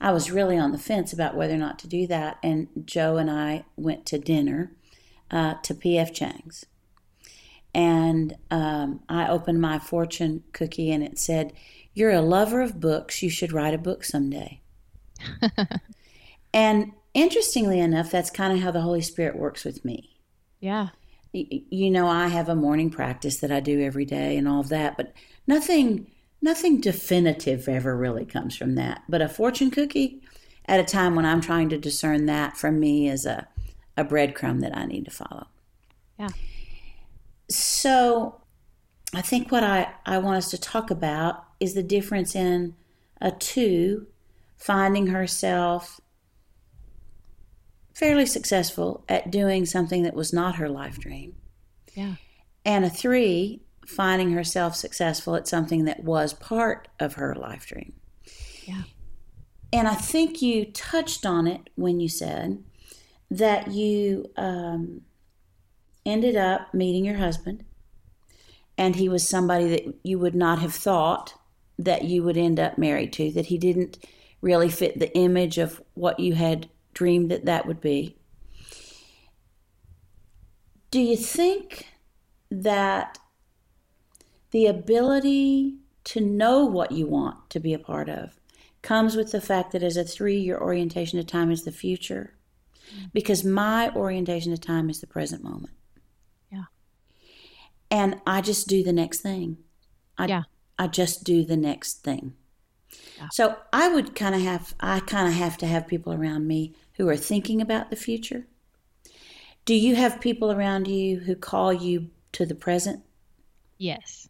[0.00, 2.38] I was really on the fence about whether or not to do that.
[2.42, 4.72] And Joe and I went to dinner
[5.30, 6.12] uh, to P.F.
[6.12, 6.66] Chang's,
[7.74, 11.52] and um, I opened my fortune cookie, and it said,
[11.94, 13.22] "You're a lover of books.
[13.22, 14.60] You should write a book someday."
[16.52, 20.18] and interestingly enough, that's kind of how the Holy Spirit works with me.
[20.60, 20.90] Yeah
[21.34, 24.68] you know i have a morning practice that i do every day and all of
[24.68, 25.12] that but
[25.46, 26.06] nothing
[26.44, 29.02] nothing definitive ever really comes from that.
[29.08, 30.20] But a fortune cookie
[30.66, 33.48] at a time when i'm trying to discern that from me is a,
[33.96, 35.46] a breadcrumb that i need to follow.
[36.18, 36.28] Yeah.
[37.48, 38.40] So
[39.14, 42.76] i think what i, I want us to talk about is the difference in
[43.20, 44.06] a two
[44.58, 46.00] finding herself
[47.94, 51.36] fairly successful at doing something that was not her life dream.
[51.94, 52.16] Yeah.
[52.64, 57.94] And a three, finding herself successful at something that was part of her life dream.
[58.64, 58.82] Yeah.
[59.72, 62.62] And I think you touched on it when you said
[63.30, 65.02] that you um,
[66.06, 67.64] ended up meeting your husband,
[68.76, 71.34] and he was somebody that you would not have thought
[71.78, 73.98] that you would end up married to, that he didn't
[74.40, 78.16] really fit the image of what you had dreamed that that would be.
[80.90, 81.88] Do you think
[82.50, 83.18] that
[84.52, 88.38] the ability to know what you want to be a part of
[88.82, 92.34] comes with the fact that as a three, your orientation to time is the future?
[93.12, 95.72] Because my orientation to time is the present moment.
[96.52, 96.64] Yeah.
[97.90, 99.58] And I just do the next thing.
[100.16, 100.42] I, yeah.
[100.78, 102.34] I just do the next thing.
[103.18, 103.28] Yeah.
[103.32, 106.74] So I would kind of have I kind of have to have people around me
[106.96, 108.46] who are thinking about the future?
[109.64, 113.02] Do you have people around you who call you to the present
[113.78, 114.28] Yes.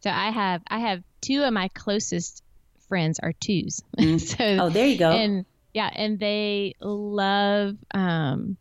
[0.00, 2.42] So I have I have two of my closest
[2.88, 3.82] friends are twos.
[3.98, 4.20] Mm.
[4.36, 5.10] so oh, there you go.
[5.10, 8.56] And yeah, and they love um,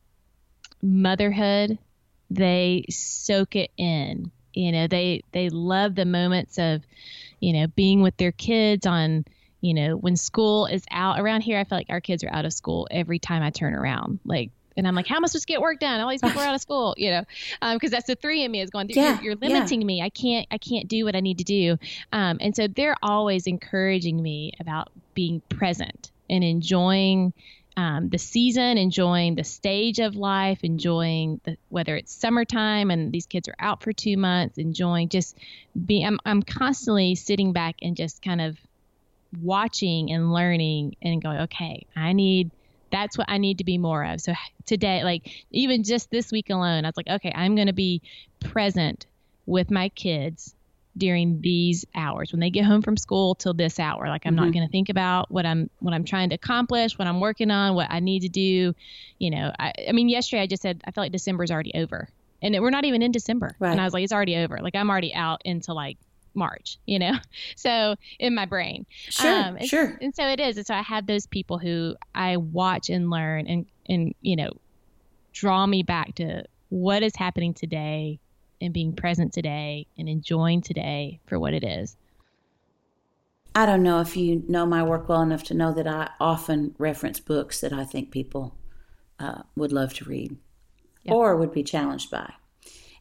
[0.81, 1.77] motherhood.
[2.29, 4.31] They soak it in.
[4.53, 6.81] You know, they they love the moments of,
[7.39, 9.25] you know, being with their kids on,
[9.61, 11.19] you know, when school is out.
[11.19, 13.73] Around here, I feel like our kids are out of school every time I turn
[13.73, 14.19] around.
[14.25, 15.99] Like and I'm like, how am I supposed to get work done?
[15.99, 17.23] All these people are out of school, you know,
[17.73, 19.87] because um, that's the three in me is going, yeah, you're, you're limiting yeah.
[19.87, 20.01] me.
[20.03, 21.77] I can't, I can't do what I need to do.
[22.13, 27.33] Um, and so they're always encouraging me about being present and enjoying
[27.77, 33.27] um, the season, enjoying the stage of life, enjoying the, whether it's summertime and these
[33.27, 35.37] kids are out for two months, enjoying just
[35.85, 36.05] being.
[36.05, 38.57] I'm, I'm constantly sitting back and just kind of
[39.43, 42.49] watching and learning and going, okay, I need
[42.91, 44.21] that's what I need to be more of.
[44.21, 44.33] So
[44.65, 48.01] today, like even just this week alone, I was like, okay, I'm going to be
[48.39, 49.05] present
[49.45, 50.55] with my kids
[50.97, 54.45] during these hours when they get home from school till this hour like i'm mm-hmm.
[54.45, 57.51] not going to think about what i'm what i'm trying to accomplish what i'm working
[57.51, 58.73] on what i need to do
[59.19, 62.09] you know i, I mean yesterday i just said i felt like december's already over
[62.41, 63.71] and it, we're not even in december right.
[63.71, 65.97] and i was like it's already over like i'm already out into like
[66.37, 67.13] March, you know?
[67.55, 68.85] So in my brain.
[69.09, 69.33] Sure.
[69.33, 69.97] Um, and, sure.
[69.99, 70.57] And so it is.
[70.57, 74.51] And so I have those people who I watch and learn and, and, you know,
[75.33, 78.19] draw me back to what is happening today
[78.61, 81.95] and being present today and enjoying today for what it is.
[83.55, 86.75] I don't know if you know my work well enough to know that I often
[86.77, 88.55] reference books that I think people
[89.19, 90.37] uh, would love to read
[91.03, 91.15] yep.
[91.15, 92.33] or would be challenged by.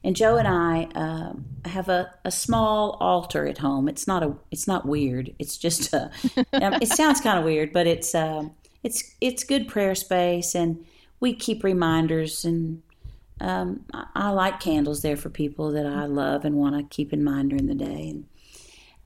[0.03, 1.33] And Joe and I uh,
[1.69, 3.89] have a, a small altar at home.
[3.89, 5.35] It's not a it's not weird.
[5.39, 6.11] It's just a,
[6.53, 8.45] it sounds kind of weird, but it's uh,
[8.83, 10.87] it's it's good prayer space, and
[11.19, 12.45] we keep reminders.
[12.45, 12.83] And
[13.41, 17.13] um, I, I, like candles there for people that I love and want to keep
[17.13, 18.15] in mind during the day.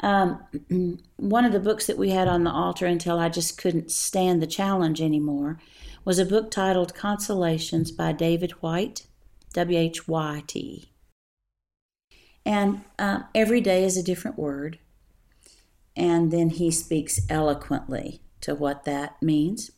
[0.00, 0.40] And
[0.70, 3.90] um, one of the books that we had on the altar until I just couldn't
[3.90, 5.58] stand the challenge anymore
[6.04, 9.06] was a book titled Consolations by David Whyte.
[9.52, 10.92] W H Y T.
[12.46, 14.78] And um, every day is a different word.
[15.96, 19.72] And then he speaks eloquently to what that means.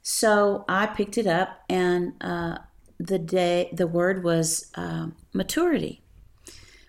[0.00, 2.58] So I picked it up, and uh,
[2.98, 6.02] the day the word was uh, maturity.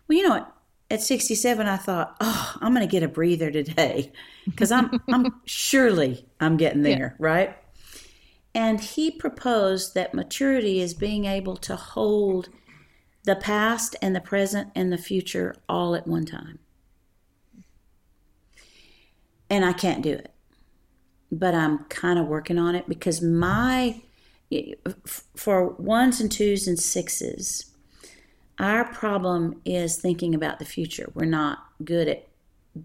[0.08, 0.56] Well, you know what?
[0.92, 4.12] At 67, I thought, oh, I'm going to get a breather today
[4.46, 7.26] because I'm, I'm surely I'm getting there, yeah.
[7.26, 7.58] right?
[8.56, 12.50] And he proposed that maturity is being able to hold
[13.24, 16.58] the past and the present and the future all at one time.
[19.50, 20.34] And I can't do it.
[21.32, 24.02] But I'm kind of working on it because my,
[25.36, 27.72] for ones and twos and sixes,
[28.58, 31.10] our problem is thinking about the future.
[31.14, 32.28] We're not good at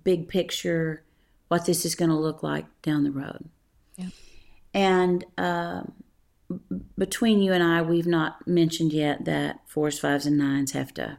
[0.04, 1.02] big picture,
[1.48, 3.48] what this is going to look like down the road.
[3.96, 4.08] Yeah.
[4.72, 5.82] And uh,
[6.98, 11.18] between you and I, we've not mentioned yet that fours, fives, and nines have to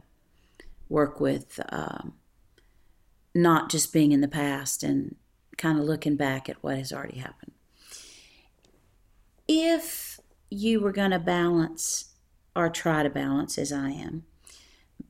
[0.88, 2.14] work with um,
[3.34, 5.16] not just being in the past and
[5.58, 7.52] kind of looking back at what has already happened.
[9.48, 10.05] If
[10.50, 12.12] you were going to balance
[12.54, 14.24] or try to balance, as I am,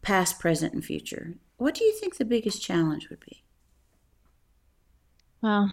[0.03, 3.43] past, present, and future, what do you think the biggest challenge would be?
[5.41, 5.73] Well,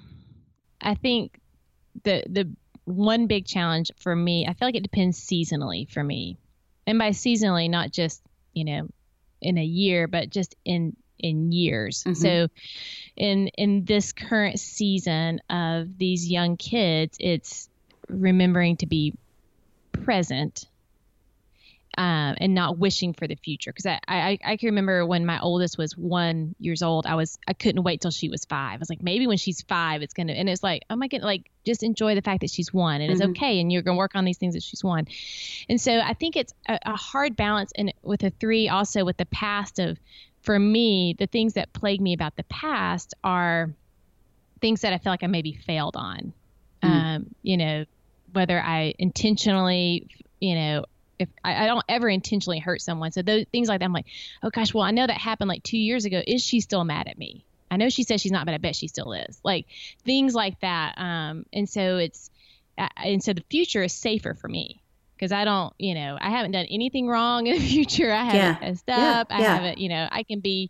[0.82, 1.40] I think
[2.04, 2.50] the the
[2.86, 6.38] one big challenge for me, I feel like it depends seasonally for me.
[6.86, 8.22] And by seasonally, not just,
[8.54, 8.90] you know,
[9.42, 12.04] in a year, but just in in years.
[12.04, 12.14] Mm-hmm.
[12.14, 12.48] So
[13.16, 17.70] in in this current season of these young kids, it's
[18.10, 19.14] remembering to be
[19.94, 20.66] present
[21.98, 23.72] um, and not wishing for the future.
[23.72, 27.38] Because I, I I can remember when my oldest was one years old, I was
[27.48, 28.76] I couldn't wait till she was five.
[28.76, 30.34] I was like, maybe when she's five, it's gonna.
[30.34, 33.12] And it's like, oh my god, like just enjoy the fact that she's one, and
[33.12, 33.22] mm-hmm.
[33.22, 35.08] it's okay, and you're gonna work on these things that she's one.
[35.70, 39.18] And so I think it's a, a hard balance, and with a three, also with
[39.18, 40.00] the past of,
[40.42, 43.72] for me, the things that plague me about the past are
[44.62, 46.34] things that I feel like I maybe failed on.
[46.82, 46.92] Mm-hmm.
[46.92, 47.86] Um, you know,
[48.34, 50.08] whether I intentionally,
[50.40, 50.86] you know,
[51.20, 53.12] if I, I, don't ever intentionally hurt someone.
[53.12, 54.08] So those things like that, I'm like,
[54.42, 56.22] oh gosh, well I know that happened like two years ago.
[56.26, 57.46] Is she still mad at me?
[57.72, 59.40] I know she says she's not, but I bet she still is.
[59.44, 59.66] Like
[60.06, 60.96] things like that.
[60.98, 62.30] Um, and so it's,
[62.78, 64.82] uh, and so the future is safer for me
[65.16, 68.12] because I don't, you know, I haven't done anything wrong in the future.
[68.12, 68.70] I haven't yeah.
[68.70, 69.28] messed up.
[69.30, 69.38] Yeah.
[69.38, 69.56] I yeah.
[69.56, 70.70] haven't, you know, I can be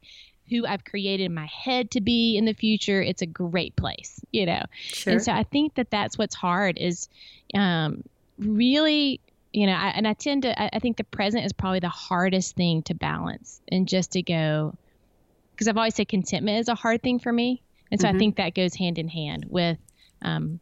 [0.53, 3.01] who I've created my head to be in the future.
[3.01, 4.63] It's a great place, you know.
[4.75, 5.13] Sure.
[5.13, 7.09] And so I think that that's what's hard is
[7.53, 8.03] um,
[8.37, 9.19] really
[9.53, 11.87] you know, I, and I tend to, I, I think the present is probably the
[11.89, 14.75] hardest thing to balance and just to go,
[15.51, 17.61] because I've always said contentment is a hard thing for me,
[17.91, 18.15] and so mm-hmm.
[18.15, 19.77] I think that goes hand in hand with
[20.23, 20.59] um,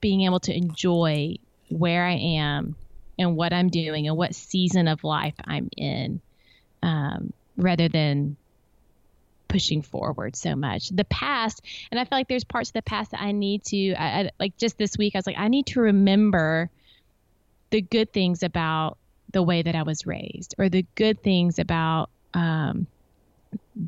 [0.00, 1.36] being able to enjoy
[1.68, 2.76] where I am
[3.18, 6.22] and what I'm doing and what season of life I'm in,
[6.82, 8.38] um, rather than
[9.50, 10.88] pushing forward so much.
[10.88, 13.94] The past, and I feel like there's parts of the past that I need to,
[13.94, 16.70] I, I, like just this week, I was like, I need to remember
[17.70, 18.96] the good things about
[19.32, 22.86] the way that I was raised, or the good things about um,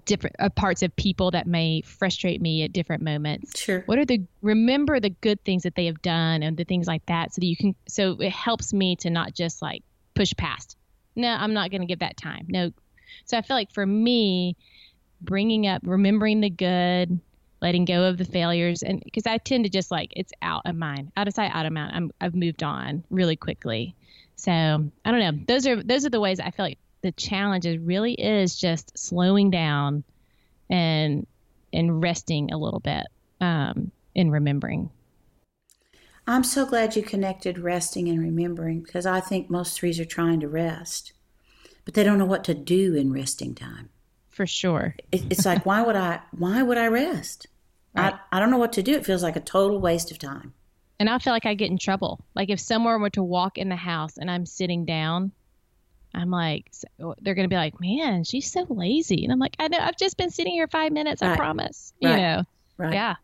[0.05, 3.61] different uh, parts of people that may frustrate me at different moments.
[3.61, 3.83] Sure.
[3.87, 7.05] What are the remember the good things that they have done and the things like
[7.07, 7.75] that, so that you can.
[7.88, 9.83] So it helps me to not just like
[10.14, 10.77] push past.
[11.16, 12.46] No, I'm not going to give that time.
[12.48, 12.70] No.
[13.25, 14.57] So I feel like for me,
[15.24, 17.20] bringing up, remembering the good,
[17.61, 20.76] letting go of the failures, and because I tend to just like it's out of
[20.76, 21.92] mind, out of sight, out of mind.
[21.94, 23.94] I'm I've moved on really quickly.
[24.37, 25.44] So I don't know.
[25.46, 28.96] Those are those are the ways I feel like the challenge is really is just
[28.98, 30.04] slowing down
[30.70, 31.26] and
[31.72, 33.06] and resting a little bit
[33.40, 34.90] um, and remembering.
[36.26, 40.38] I'm so glad you connected resting and remembering because I think most threes are trying
[40.40, 41.12] to rest,
[41.85, 43.88] but they don't know what to do in resting time.
[44.33, 46.21] For sure, it, it's like why would I?
[46.33, 47.47] Why would I rest?
[47.95, 48.14] Right.
[48.14, 48.92] I I don't know what to do.
[48.92, 50.55] It feels like a total waste of time.
[50.99, 52.25] And I feel like I get in trouble.
[52.35, 55.33] Like if someone were to walk in the house and I'm sitting down,
[56.14, 59.25] I'm like, so they're going to be like, man, she's so lazy.
[59.25, 61.23] And I'm like, I know, I've just been sitting here five minutes.
[61.23, 61.33] Right.
[61.33, 61.92] I promise.
[62.03, 62.11] Right.
[62.11, 62.45] You know,
[62.77, 62.92] right.
[62.92, 63.16] Yeah.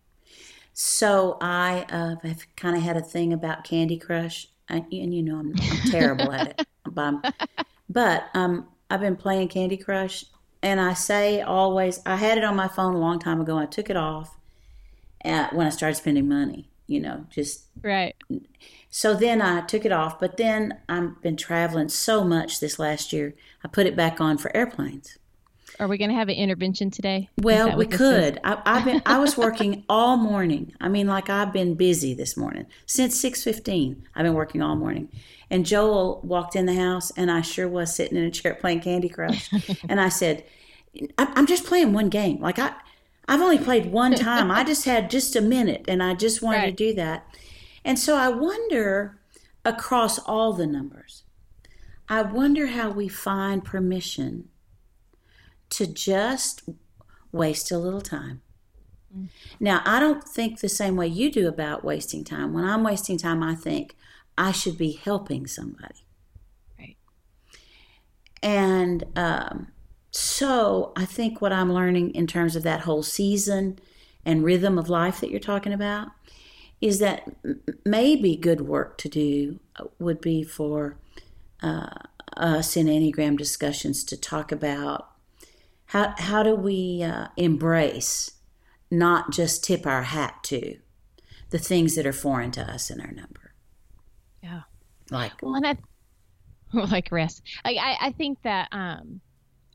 [0.72, 5.22] So I uh, have kind of had a thing about Candy Crush, I, and you
[5.22, 6.66] know I'm, I'm terrible at it.
[6.84, 7.34] But,
[7.88, 10.24] but um, I've been playing Candy Crush,
[10.62, 13.58] and I say always, I had it on my phone a long time ago.
[13.58, 14.36] I took it off
[15.24, 16.68] at, when I started spending money.
[16.86, 18.16] You know, just right.
[18.88, 23.12] So then I took it off, but then I've been traveling so much this last
[23.12, 25.17] year, I put it back on for airplanes.
[25.80, 27.28] Are we going to have an intervention today?
[27.40, 28.40] Well, we could.
[28.42, 29.02] I, have been.
[29.06, 30.72] I was working all morning.
[30.80, 34.04] I mean, like I've been busy this morning since six fifteen.
[34.14, 35.08] I've been working all morning.
[35.50, 38.80] And Joel walked in the house, and I sure was sitting in a chair playing
[38.80, 39.50] Candy Crush.
[39.88, 40.44] and I said,
[41.16, 42.40] "I'm just playing one game.
[42.40, 42.72] Like I,
[43.28, 44.50] I've only played one time.
[44.50, 46.76] I just had just a minute, and I just wanted right.
[46.76, 47.24] to do that."
[47.84, 49.18] And so I wonder
[49.64, 51.22] across all the numbers,
[52.08, 54.48] I wonder how we find permission
[55.70, 56.68] to just
[57.32, 58.42] waste a little time.
[59.16, 59.28] Mm.
[59.60, 62.52] Now, I don't think the same way you do about wasting time.
[62.52, 63.96] When I'm wasting time, I think
[64.36, 66.06] I should be helping somebody.
[66.78, 66.96] Right.
[68.42, 69.68] And um,
[70.10, 73.78] so I think what I'm learning in terms of that whole season
[74.24, 76.08] and rhythm of life that you're talking about
[76.80, 77.28] is that
[77.84, 79.58] maybe good work to do
[79.98, 80.96] would be for
[81.62, 81.90] uh,
[82.36, 85.10] us in Enneagram discussions to talk about
[85.88, 88.32] how, how do we uh, embrace,
[88.90, 90.76] not just tip our hat to,
[91.48, 93.54] the things that are foreign to us in our number.
[94.42, 94.62] Yeah.
[95.10, 95.78] Like, well, and I,
[96.72, 97.42] like rest.
[97.64, 99.22] I, I, I think that, um,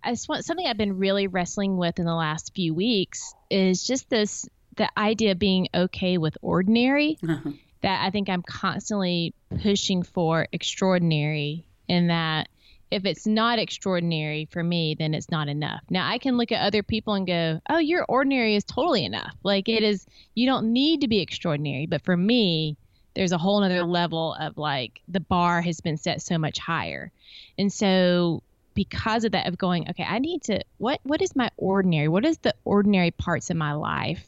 [0.03, 3.83] I just want something I've been really wrestling with in the last few weeks is
[3.83, 7.51] just this the idea of being okay with ordinary uh-huh.
[7.81, 12.49] that I think I'm constantly pushing for extraordinary in that
[12.93, 15.81] if it's not extraordinary for me, then it's not enough.
[15.89, 19.33] Now I can look at other people and go, oh, your ordinary is totally enough.
[19.41, 21.87] Like it is, you don't need to be extraordinary.
[21.87, 22.77] But for me,
[23.15, 27.11] there's a whole other level of like the bar has been set so much higher.
[27.57, 28.43] And so
[28.75, 32.07] because of that of going, okay, I need to what what is my ordinary?
[32.07, 34.23] What is the ordinary parts of my life?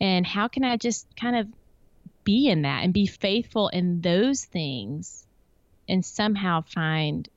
[0.00, 1.48] And how can I just kind of
[2.22, 5.26] be in that and be faithful in those things
[5.88, 7.28] and somehow find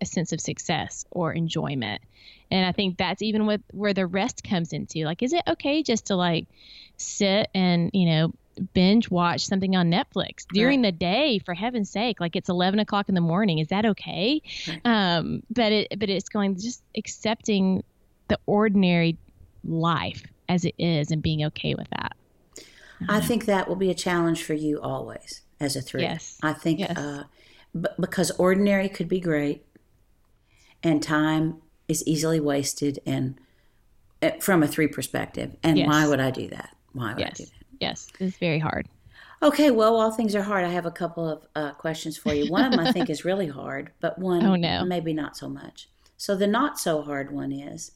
[0.00, 2.02] a sense of success or enjoyment?
[2.50, 5.04] And I think that's even with where the rest comes into.
[5.04, 6.46] Like, is it okay just to like
[6.96, 8.32] sit and, you know,
[8.74, 10.88] binge watch something on Netflix during right.
[10.88, 14.42] the day for heaven's sake like it's 11 o'clock in the morning is that okay
[14.66, 14.80] right.
[14.84, 17.84] um but it but it's going just accepting
[18.26, 19.16] the ordinary
[19.64, 22.12] life as it is and being okay with that.
[23.08, 26.02] I think that will be a challenge for you always as a three.
[26.02, 26.38] Yes.
[26.42, 26.96] I think yes.
[26.96, 27.24] uh,
[27.78, 29.64] b- because ordinary could be great
[30.82, 33.38] and time is easily wasted and
[34.22, 35.56] uh, from a three perspective.
[35.62, 35.88] And yes.
[35.88, 36.76] why would I do that?
[36.92, 37.32] Why would yes.
[37.32, 37.66] I do that?
[37.80, 38.88] Yes, it's very hard.
[39.40, 42.50] Okay, well, while things are hard, I have a couple of uh, questions for you.
[42.50, 44.84] One of them I think is really hard, but one oh, no.
[44.84, 45.88] maybe not so much.
[46.16, 47.92] So the not so hard one is,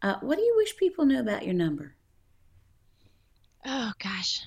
[0.00, 1.96] uh, what do you wish people knew about your number?
[3.66, 4.42] oh gosh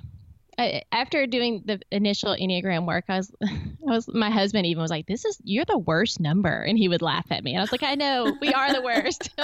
[0.59, 3.51] I, after doing the initial enneagram work i was i
[3.81, 7.01] was my husband even was like this is you're the worst number and he would
[7.01, 9.29] laugh at me and i was like i know we are the worst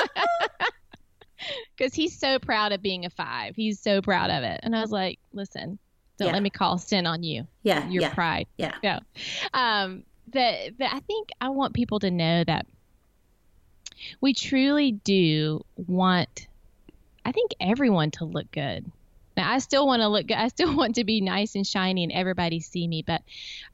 [1.75, 3.55] because he's so proud of being a five.
[3.55, 4.59] He's so proud of it.
[4.63, 5.77] And I was like, listen,
[6.17, 6.33] don't Yeah.
[6.33, 7.47] let me call sin on you.
[7.63, 7.87] Yeah.
[7.89, 8.13] Your yeah.
[8.13, 8.47] pride.
[8.57, 8.75] Yeah.
[8.81, 8.99] Yeah.
[9.53, 12.65] Um, that that I think I want people to know that
[14.21, 16.47] we truly do want
[17.23, 18.91] I think everyone to look good.
[19.35, 20.37] Now I still want to look good.
[20.37, 23.21] I still want to be nice and shiny and everybody see me, but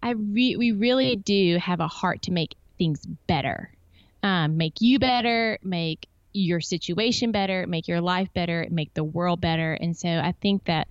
[0.01, 3.71] I re- we really do have a heart to make things better.
[4.23, 9.41] Um, make you better, make your situation better, make your life better, make the world
[9.41, 9.73] better.
[9.73, 10.87] And so I think that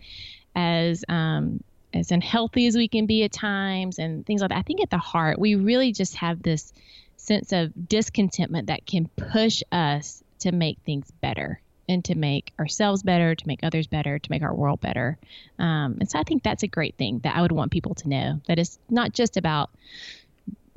[0.55, 1.63] as um,
[1.95, 4.91] as unhealthy as we can be at times and things like that, I think at
[4.91, 6.73] the heart we really just have this
[7.17, 11.61] sense of discontentment that can push us to make things better
[11.91, 15.19] and to make ourselves better, to make others better, to make our world better.
[15.59, 18.09] Um, and so I think that's a great thing that I would want people to
[18.09, 19.71] know that it's not just about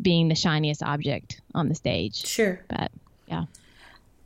[0.02, 2.60] being the shiniest object on the stage, Sure.
[2.68, 2.92] but
[3.28, 3.46] yeah.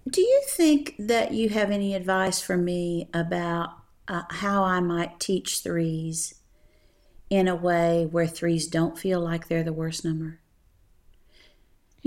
[0.10, 3.72] Do you think that you have any advice for me about
[4.08, 6.36] uh, how I might teach threes
[7.30, 10.40] in a way where threes don't feel like they're the worst number?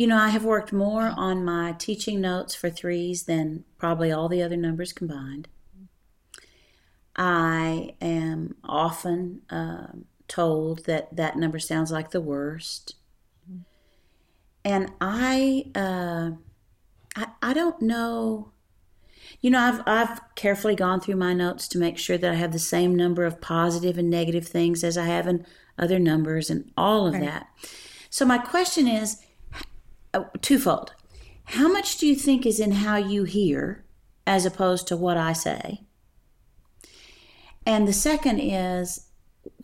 [0.01, 4.31] You know, I have worked more on my teaching notes for threes than probably all
[4.31, 5.47] the other numbers combined.
[7.15, 12.95] I am often um told that that number sounds like the worst.
[14.65, 16.31] And I, uh,
[17.15, 18.53] I, I don't know.
[19.43, 22.53] You know, I've I've carefully gone through my notes to make sure that I have
[22.53, 25.45] the same number of positive and negative things as I have in
[25.79, 27.25] other numbers and all of Right.
[27.25, 27.49] that.
[28.09, 29.19] So my question is
[30.15, 30.93] uh, twofold.
[31.45, 33.85] How much do you think is in how you hear
[34.27, 35.81] as opposed to what I say?
[37.67, 39.07] And the second is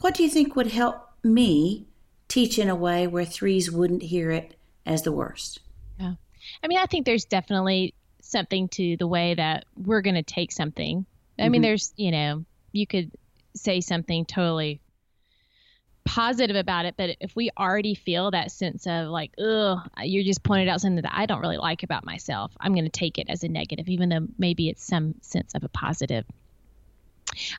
[0.00, 1.86] what do you think would help me
[2.28, 5.60] teach in a way where threes wouldn't hear it as the worst?
[5.98, 6.14] Yeah.
[6.62, 10.52] I mean, I think there's definitely something to the way that we're going to take
[10.52, 11.06] something.
[11.38, 11.64] I mean, Mhm.
[11.64, 13.10] there's, you know, you could
[13.54, 14.80] say something totally
[16.06, 20.42] positive about it, but if we already feel that sense of like, ugh, you just
[20.42, 23.28] pointed out something that I don't really like about myself, I'm going to take it
[23.28, 26.24] as a negative, even though maybe it's some sense of a positive.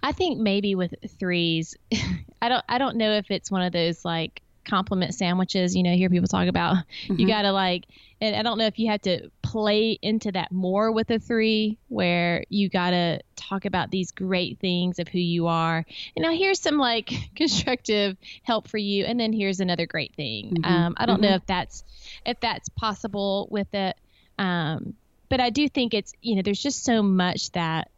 [0.01, 1.75] I think maybe with threes,
[2.41, 5.76] I don't, I don't know if it's one of those like compliment sandwiches.
[5.76, 6.78] You know, hear people talk about.
[7.07, 7.28] You Mhm.
[7.28, 7.86] got to like,
[8.22, 11.78] and I don't know if you have to play into that more with a three,
[11.88, 15.86] where you got to talk about these great things of who you are.
[16.15, 20.57] And now here's some like constructive help for you, and then here's another great thing.
[20.61, 20.65] Mhm.
[20.70, 21.38] Um, I don't know Mhm.
[21.38, 21.84] if that's
[22.26, 23.95] if that's possible with it,
[24.38, 24.93] um,
[25.30, 27.89] but I do think it's you know there's just so much that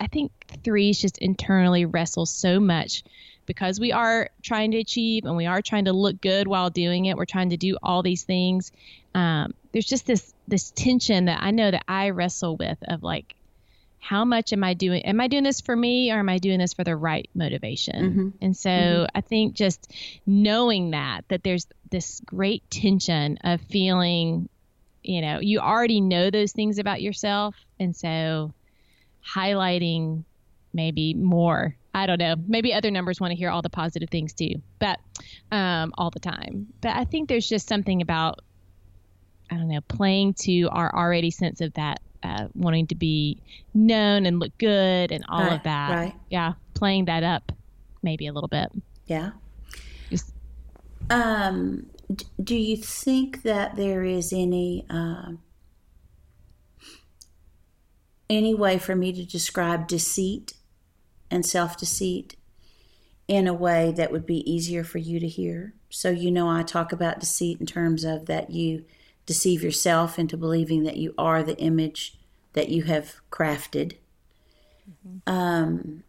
[0.00, 0.30] I think
[0.64, 3.02] threes just internally wrestle so much
[3.46, 7.06] because we are trying to achieve and we are trying to look good while doing
[7.06, 7.16] it.
[7.16, 8.72] We're trying to do all these things.
[9.14, 13.34] Um, there's just this this tension that I know that I wrestle with of like,
[13.98, 15.02] how much am I doing?
[15.04, 18.12] Am I doing this for me or am I doing this for the right motivation?
[18.12, 18.32] Mhm.
[18.40, 19.06] And so Mhm.
[19.14, 19.92] I think just
[20.26, 24.48] knowing that that there's this great tension of feeling,
[25.02, 28.52] you know, you already know those things about yourself, and so
[29.34, 30.24] highlighting
[30.72, 31.76] maybe more.
[31.96, 32.34] I don't know.
[32.46, 35.00] Maybe other numbers want to hear all the positive things too, but
[35.50, 36.66] um, all the time.
[36.82, 38.40] But I think there's just something about
[39.50, 43.40] I don't know playing to our already sense of that uh, wanting to be
[43.72, 45.90] known and look good and all Right, of that.
[45.90, 46.14] right.
[46.28, 47.50] Yeah, playing that up
[48.02, 48.68] maybe a little bit.
[49.06, 49.30] Yeah.
[50.10, 50.34] Just-
[51.08, 55.38] Um, d- do you think that there is any um
[58.28, 60.52] any way for me to describe deceit
[61.30, 62.36] and self deceit
[63.28, 65.74] in a way that would be easier for you to hear?
[65.90, 68.84] So you know, I talk about deceit in terms of that you
[69.24, 72.18] deceive yourself into believing that you are the image
[72.52, 73.96] that you have crafted.
[75.26, 76.04] Um,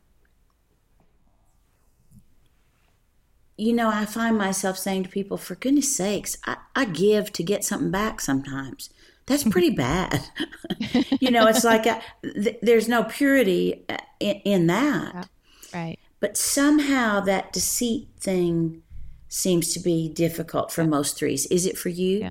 [3.58, 7.44] you know, I find myself saying to people, for goodness sakes, I, I give to
[7.44, 8.92] get something back sometimes.
[9.28, 10.24] That's pretty bad.
[11.20, 15.30] you know, it's like I, th- there's no purity uh, in, in that.
[15.74, 16.00] Right.
[16.20, 18.82] But somehow that deceit thing
[19.28, 21.46] seems to be difficult for most threes.
[21.48, 22.20] Is it for you?
[22.20, 22.30] Yeah.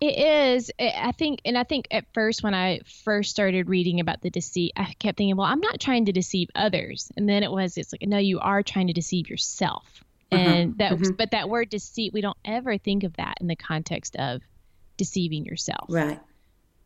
[0.00, 0.16] It
[0.56, 0.70] is.
[0.78, 4.72] I think, and I think at first when I first started reading about the deceit,
[4.76, 7.10] I kept thinking, well, I'm not trying to deceive others.
[7.16, 10.04] And then it was, it's like, no, you are trying to deceive yourself.
[10.30, 10.40] Uh-huh.
[10.42, 11.16] And that, Mhm.
[11.16, 14.40] but that word deceit, we don't ever think of that in the context of
[14.98, 15.86] deceiving yourself.
[15.88, 16.20] Right.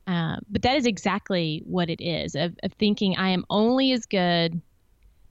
[0.06, 4.06] Um, but that is exactly what it is of, of thinking I am only as
[4.06, 4.62] good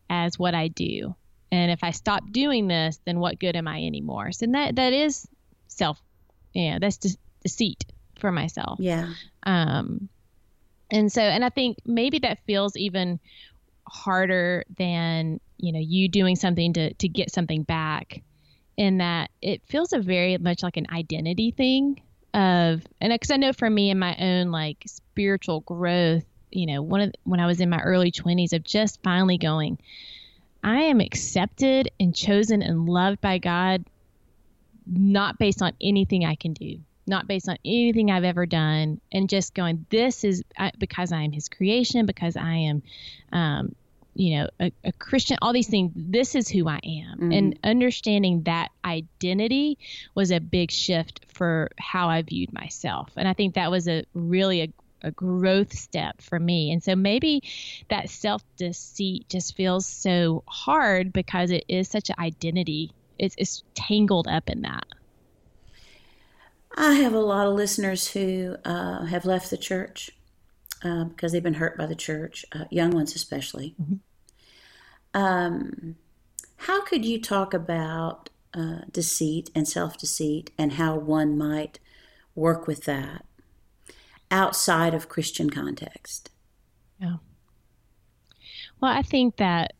[0.10, 1.16] as what I do.
[1.52, 4.34] And if I stop doing this, then what good am I anymore?
[4.34, 5.26] So that that is
[5.68, 6.02] self,
[6.54, 7.86] yeah, that's just deceit
[8.20, 8.80] for myself.
[8.80, 9.14] Yeah.
[9.44, 10.10] Um,
[10.94, 13.20] And so, and I think maybe that feels even
[13.88, 18.22] harder than, you know, you doing something to, to get something back
[18.76, 22.02] in that it feels a very much like an identity thing
[22.34, 26.82] of, and because I know for me in my own like spiritual growth, you know,
[26.82, 29.78] one of when I was in my early 20s of just finally going,
[30.64, 33.86] I am accepted and chosen and loved by God,
[34.86, 39.30] not based on anything I can do, not based on anything I've ever done, and
[39.30, 40.44] just going, this is
[40.78, 42.84] because I am His creation, because I am,
[43.32, 43.76] um,
[44.14, 45.92] you know, a, a, Christian, all these things.
[45.96, 47.18] This is who I am.
[47.18, 47.32] Mm-hmm.
[47.32, 49.78] And understanding that identity
[50.16, 53.10] was a big shift for how I viewed myself.
[53.16, 56.72] And I think that was a really a a growth step for me.
[56.72, 57.44] And so maybe
[57.90, 62.92] that self deceit just feels so hard because it is such an identity.
[63.18, 64.86] It's, it's tangled up in that.
[66.76, 70.12] I have a lot of listeners who uh, have left the church
[70.84, 73.76] uh, because they've been hurt by the church, uh, young ones especially.
[73.82, 73.96] Mm-hmm.
[75.14, 75.96] Um,
[76.58, 81.80] how could you talk about uh, deceit and self deceit and how one might
[82.36, 83.26] work with that?
[84.32, 86.30] outside of Christian context.
[87.00, 87.18] Yeah.
[88.80, 89.74] Well, I think that,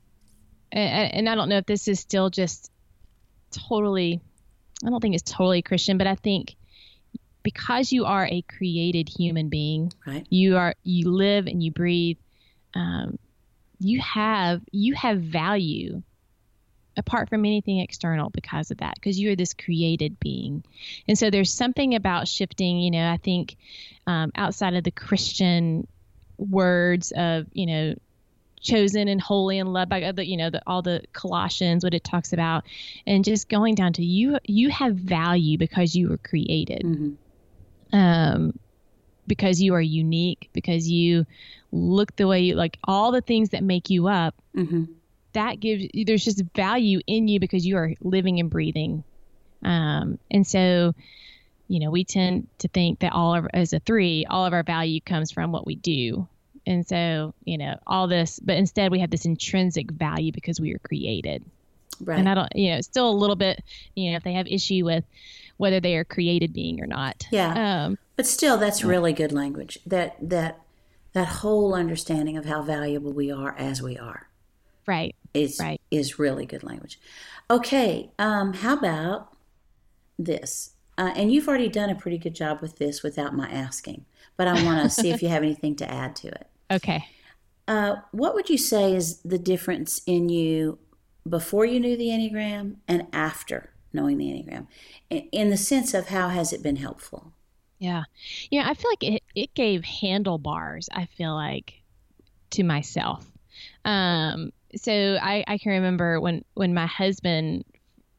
[0.72, 2.70] and I don't know if this is still just
[3.52, 4.22] totally,
[4.86, 6.56] I don't think it's totally Christian, but I think
[7.44, 10.26] because you are a created human being, right.
[10.30, 12.18] you are, you live and you breathe,
[12.74, 13.18] um,
[13.80, 16.02] you have, you have value
[16.98, 20.64] apart from anything external because of that because you're this created being
[21.08, 23.56] and so there's something about shifting you know i think
[24.08, 25.88] um, outside of the christian
[26.38, 27.96] words of you know
[28.60, 32.04] chosen and holy and loved by the you know the, all the colossians what it
[32.04, 32.64] talks about
[33.08, 37.14] and just going down to you you have value because you were created mm-hmm.
[37.94, 38.58] Um
[39.28, 41.26] because you are unique because you
[41.72, 44.84] look the way you like all the things that make you up mm-hmm
[45.34, 49.04] that gives there's just value in you because you are living and breathing.
[49.64, 50.94] Um, and so,
[51.68, 54.64] you know, we tend to think that all of as a three, all of our
[54.64, 56.28] value comes from what we do.
[56.66, 60.74] And so, you know, all this, but instead we have this intrinsic value because we
[60.74, 61.44] are created.
[62.00, 62.20] Right.
[62.20, 63.64] And I don't, you know, still a little bit,
[63.96, 65.04] you know, if they have issue with
[65.62, 67.28] whether they are created being or not.
[67.30, 67.86] Yeah.
[67.86, 69.78] Um, but still, that's really good language.
[69.86, 70.60] That that
[71.14, 74.28] that whole understanding of how valuable we are as we are.
[74.88, 75.16] Right.
[75.36, 75.80] Is right.
[75.92, 77.00] is really good language.
[77.50, 79.38] Okay, um, how about
[80.18, 80.72] this?
[80.98, 84.06] Uh, and you've already done a pretty good job with this without my asking,
[84.38, 86.48] but I want to see if you have anything to add to it.
[86.72, 87.04] Okay.
[87.68, 90.80] Uh, what would you say is the difference in you
[91.28, 94.68] before you knew the Enneagram and after knowing the Enneagram,
[95.10, 97.34] in the sense of how has it been helpful?
[97.80, 98.04] Yeah,
[98.50, 100.88] yeah, I feel like it it gave handlebars.
[100.94, 101.82] I feel like
[102.52, 103.26] to myself.
[103.86, 107.66] Um, so I, I can remember when when my husband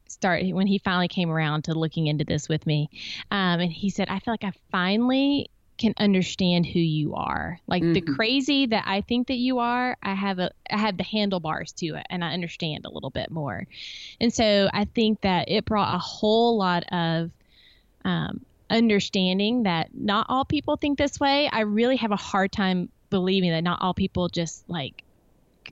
[0.07, 2.89] started when he finally came around to looking into this with me,
[3.31, 7.59] um, and he said, "I feel like I finally." Can understand who you are.
[7.67, 7.93] Like mm-hmm.
[7.93, 11.71] the crazy that i think that you are i have a i have the handlebars
[11.73, 13.65] to it and i understand a little bit more.
[14.21, 17.31] And so i think that it brought a whole lot of
[18.05, 21.49] um, understanding that not all people think this way.
[21.51, 25.03] I really have a hard time believing that not all people just like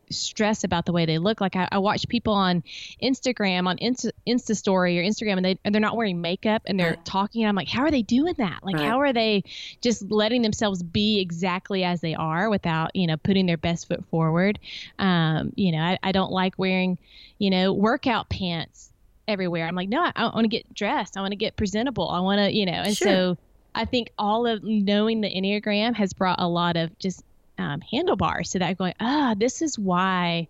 [0.10, 1.42] stress about the way they look.
[1.42, 2.64] Like I, I watch people on
[3.02, 6.80] Instagram, on Insta, Insta story or Instagram, and they and they're not wearing makeup and
[6.80, 7.06] they're right.
[7.06, 7.44] talking.
[7.44, 8.64] And I'm like, how are they doing that?
[8.64, 8.86] Like, right.
[8.86, 9.44] how are they
[9.82, 14.06] just letting themselves be exactly as they are without you know putting their best foot
[14.06, 14.60] forward?
[15.00, 16.98] Um, you know, I, I don't like wearing
[17.38, 18.92] you know workout pants
[19.28, 19.68] everywhere.
[19.68, 21.18] I'm like, no, I, I want to get dressed.
[21.18, 22.10] I want to get presentable.
[22.10, 23.08] I want to, you know, and sure.
[23.08, 23.38] so.
[23.74, 27.24] I think all of knowing the Enneagram has brought a lot of just
[27.62, 30.48] um, handlebars to that going ah this is why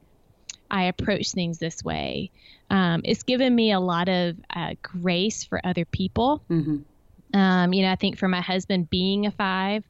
[0.70, 2.32] i approach things this way
[2.70, 7.38] um, it's given me a lot of uh, grace for other people mm-hmm.
[7.38, 9.84] um, you know i think for my husband being a five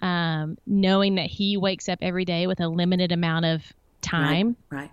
[0.00, 3.62] um, knowing that he wakes up every day with a limited amount of
[4.00, 4.90] time right, right.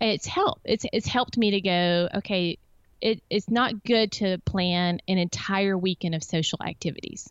[0.00, 2.58] it's helped it's it's helped me to go okay
[3.02, 7.28] it, it's not good to plan an entire weekend of social activities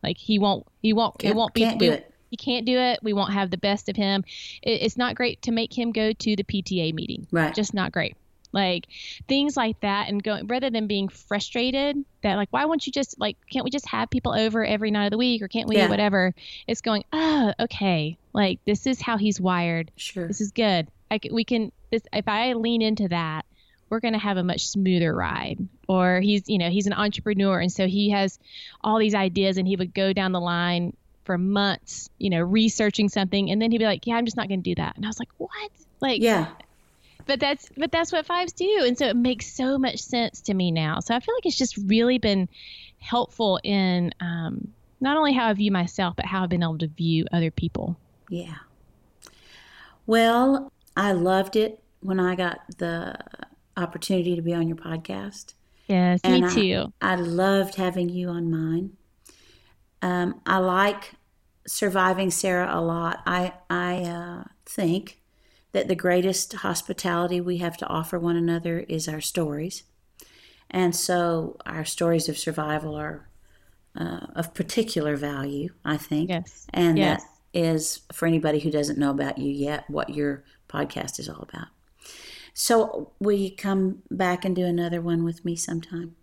[0.00, 2.78] like he won't he won't can't, it won't be can't do it he can't do
[2.78, 3.00] it.
[3.02, 4.24] We won't have the best of him.
[4.62, 7.26] It, it's not great to make him go to the PTA meeting.
[7.30, 7.54] Right.
[7.54, 8.16] Just not great.
[8.52, 8.86] Like
[9.28, 13.18] things like that, and going rather than being frustrated that like why won't you just
[13.18, 15.76] like can't we just have people over every night of the week or can't we
[15.76, 15.88] yeah.
[15.88, 16.32] whatever?
[16.66, 19.90] It's going oh okay like this is how he's wired.
[19.96, 20.26] Sure.
[20.26, 20.88] This is good.
[21.10, 23.44] I we can this if I lean into that
[23.90, 25.58] we're going to have a much smoother ride
[25.88, 28.38] or he's you know he's an entrepreneur and so he has
[28.82, 30.96] all these ideas and he would go down the line
[31.26, 34.48] for months, you know, researching something, and then he'd be like, "Yeah, I'm just not
[34.48, 35.70] going to do that," and I was like, "What?"
[36.00, 36.48] Like, yeah.
[37.26, 40.54] But that's but that's what fives do, and so it makes so much sense to
[40.54, 41.00] me now.
[41.00, 42.48] So I feel like it's just really been
[42.98, 44.68] helpful in um,
[45.00, 47.96] not only how I view myself, but how I've been able to view other people.
[48.30, 48.54] Yeah.
[50.06, 53.16] Well, I loved it when I got the
[53.76, 55.54] opportunity to be on your podcast.
[55.88, 56.92] Yes, And me too.
[57.00, 58.96] I, I loved having you on mine.
[60.02, 61.14] Um, I like
[61.66, 63.22] surviving Sarah a lot.
[63.26, 65.20] I I uh, think
[65.72, 69.84] that the greatest hospitality we have to offer one another is our stories,
[70.70, 73.28] and so our stories of survival are
[73.98, 75.70] uh, of particular value.
[75.84, 76.66] I think, Yes.
[76.72, 77.22] and Yes.
[77.22, 77.28] that
[77.58, 81.68] is for anybody who doesn't know about you yet what your podcast is all about.
[82.52, 86.16] So, will you come back and do another one with me sometime?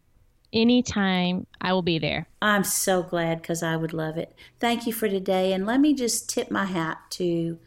[0.53, 2.27] Anytime I will be there.
[2.41, 4.35] I'm so glad because I would love it.
[4.59, 5.51] Thank you for today.
[5.51, 7.57] And let me just tip my hat to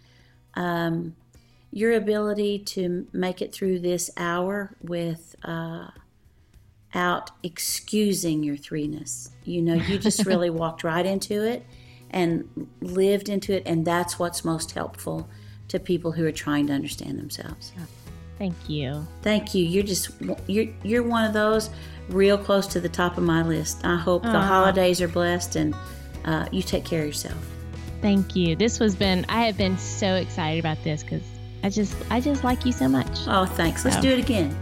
[0.55, 1.17] um,
[1.73, 5.89] your ability to make it through this hour with uh,
[6.95, 9.31] out excusing your threeness.
[9.45, 11.67] You know, you just really walked right into it
[12.11, 13.65] and lived into it.
[13.67, 15.29] And that's what's most helpful
[15.69, 17.73] to people who are trying to understand themselves.
[18.39, 19.07] Thank you.
[19.23, 19.65] Thank you.
[19.65, 20.11] You're just
[20.47, 21.71] you're you're one of those
[22.09, 23.85] real close to the top of my list.
[23.85, 25.75] I hope the holidays are blessed and
[26.25, 27.39] uh, you take care of yourself.
[28.03, 28.55] Thank you.
[28.55, 31.23] This was been I have been so excited about this because
[31.65, 33.09] I just I just like you so much.
[33.27, 33.85] Oh, thanks.
[33.85, 34.03] Let's Oh.
[34.03, 34.57] do it again.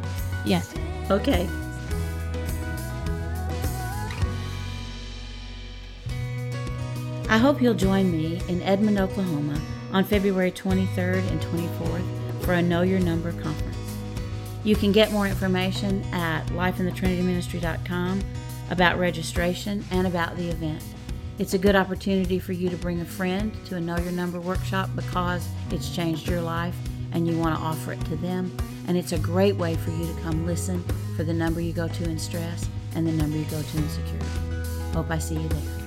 [0.47, 0.73] Yes.
[1.11, 1.49] Okay.
[7.29, 9.61] I hope you'll join me in Edmond, Oklahoma
[9.93, 13.77] on February 23rd and 24th for a Know Your Number conference.
[14.65, 18.21] You can get more information at lifeinthetrinityministry.com
[18.71, 20.83] about registration and about the event.
[21.39, 24.41] It's a good opportunity for you to bring a friend to a Know Your Number
[24.41, 26.77] workshop because it's changed your life
[27.13, 28.55] and you want to offer it to them.
[28.89, 30.85] And it's a great way for you to come listen
[31.17, 33.89] for the number you go to in stress and the number you go to in
[33.89, 34.27] security.
[34.93, 35.84] Hope I see you there.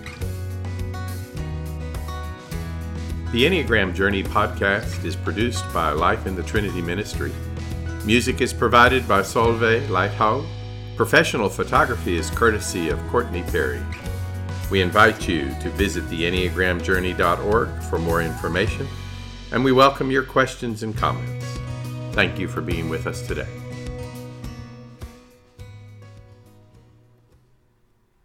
[3.33, 7.33] The Enneagram Journey podcast is produced by Life in the Trinity Ministry.
[8.05, 10.45] Music is provided by Solveig Lighthouse.
[10.95, 13.81] Professional photography is courtesy of Courtney Perry.
[14.71, 18.87] We invite you to visit the EnneagramJourney.org for more information,
[19.51, 21.45] and we welcome your questions and comments.
[22.13, 23.56] Thank you for being with us today.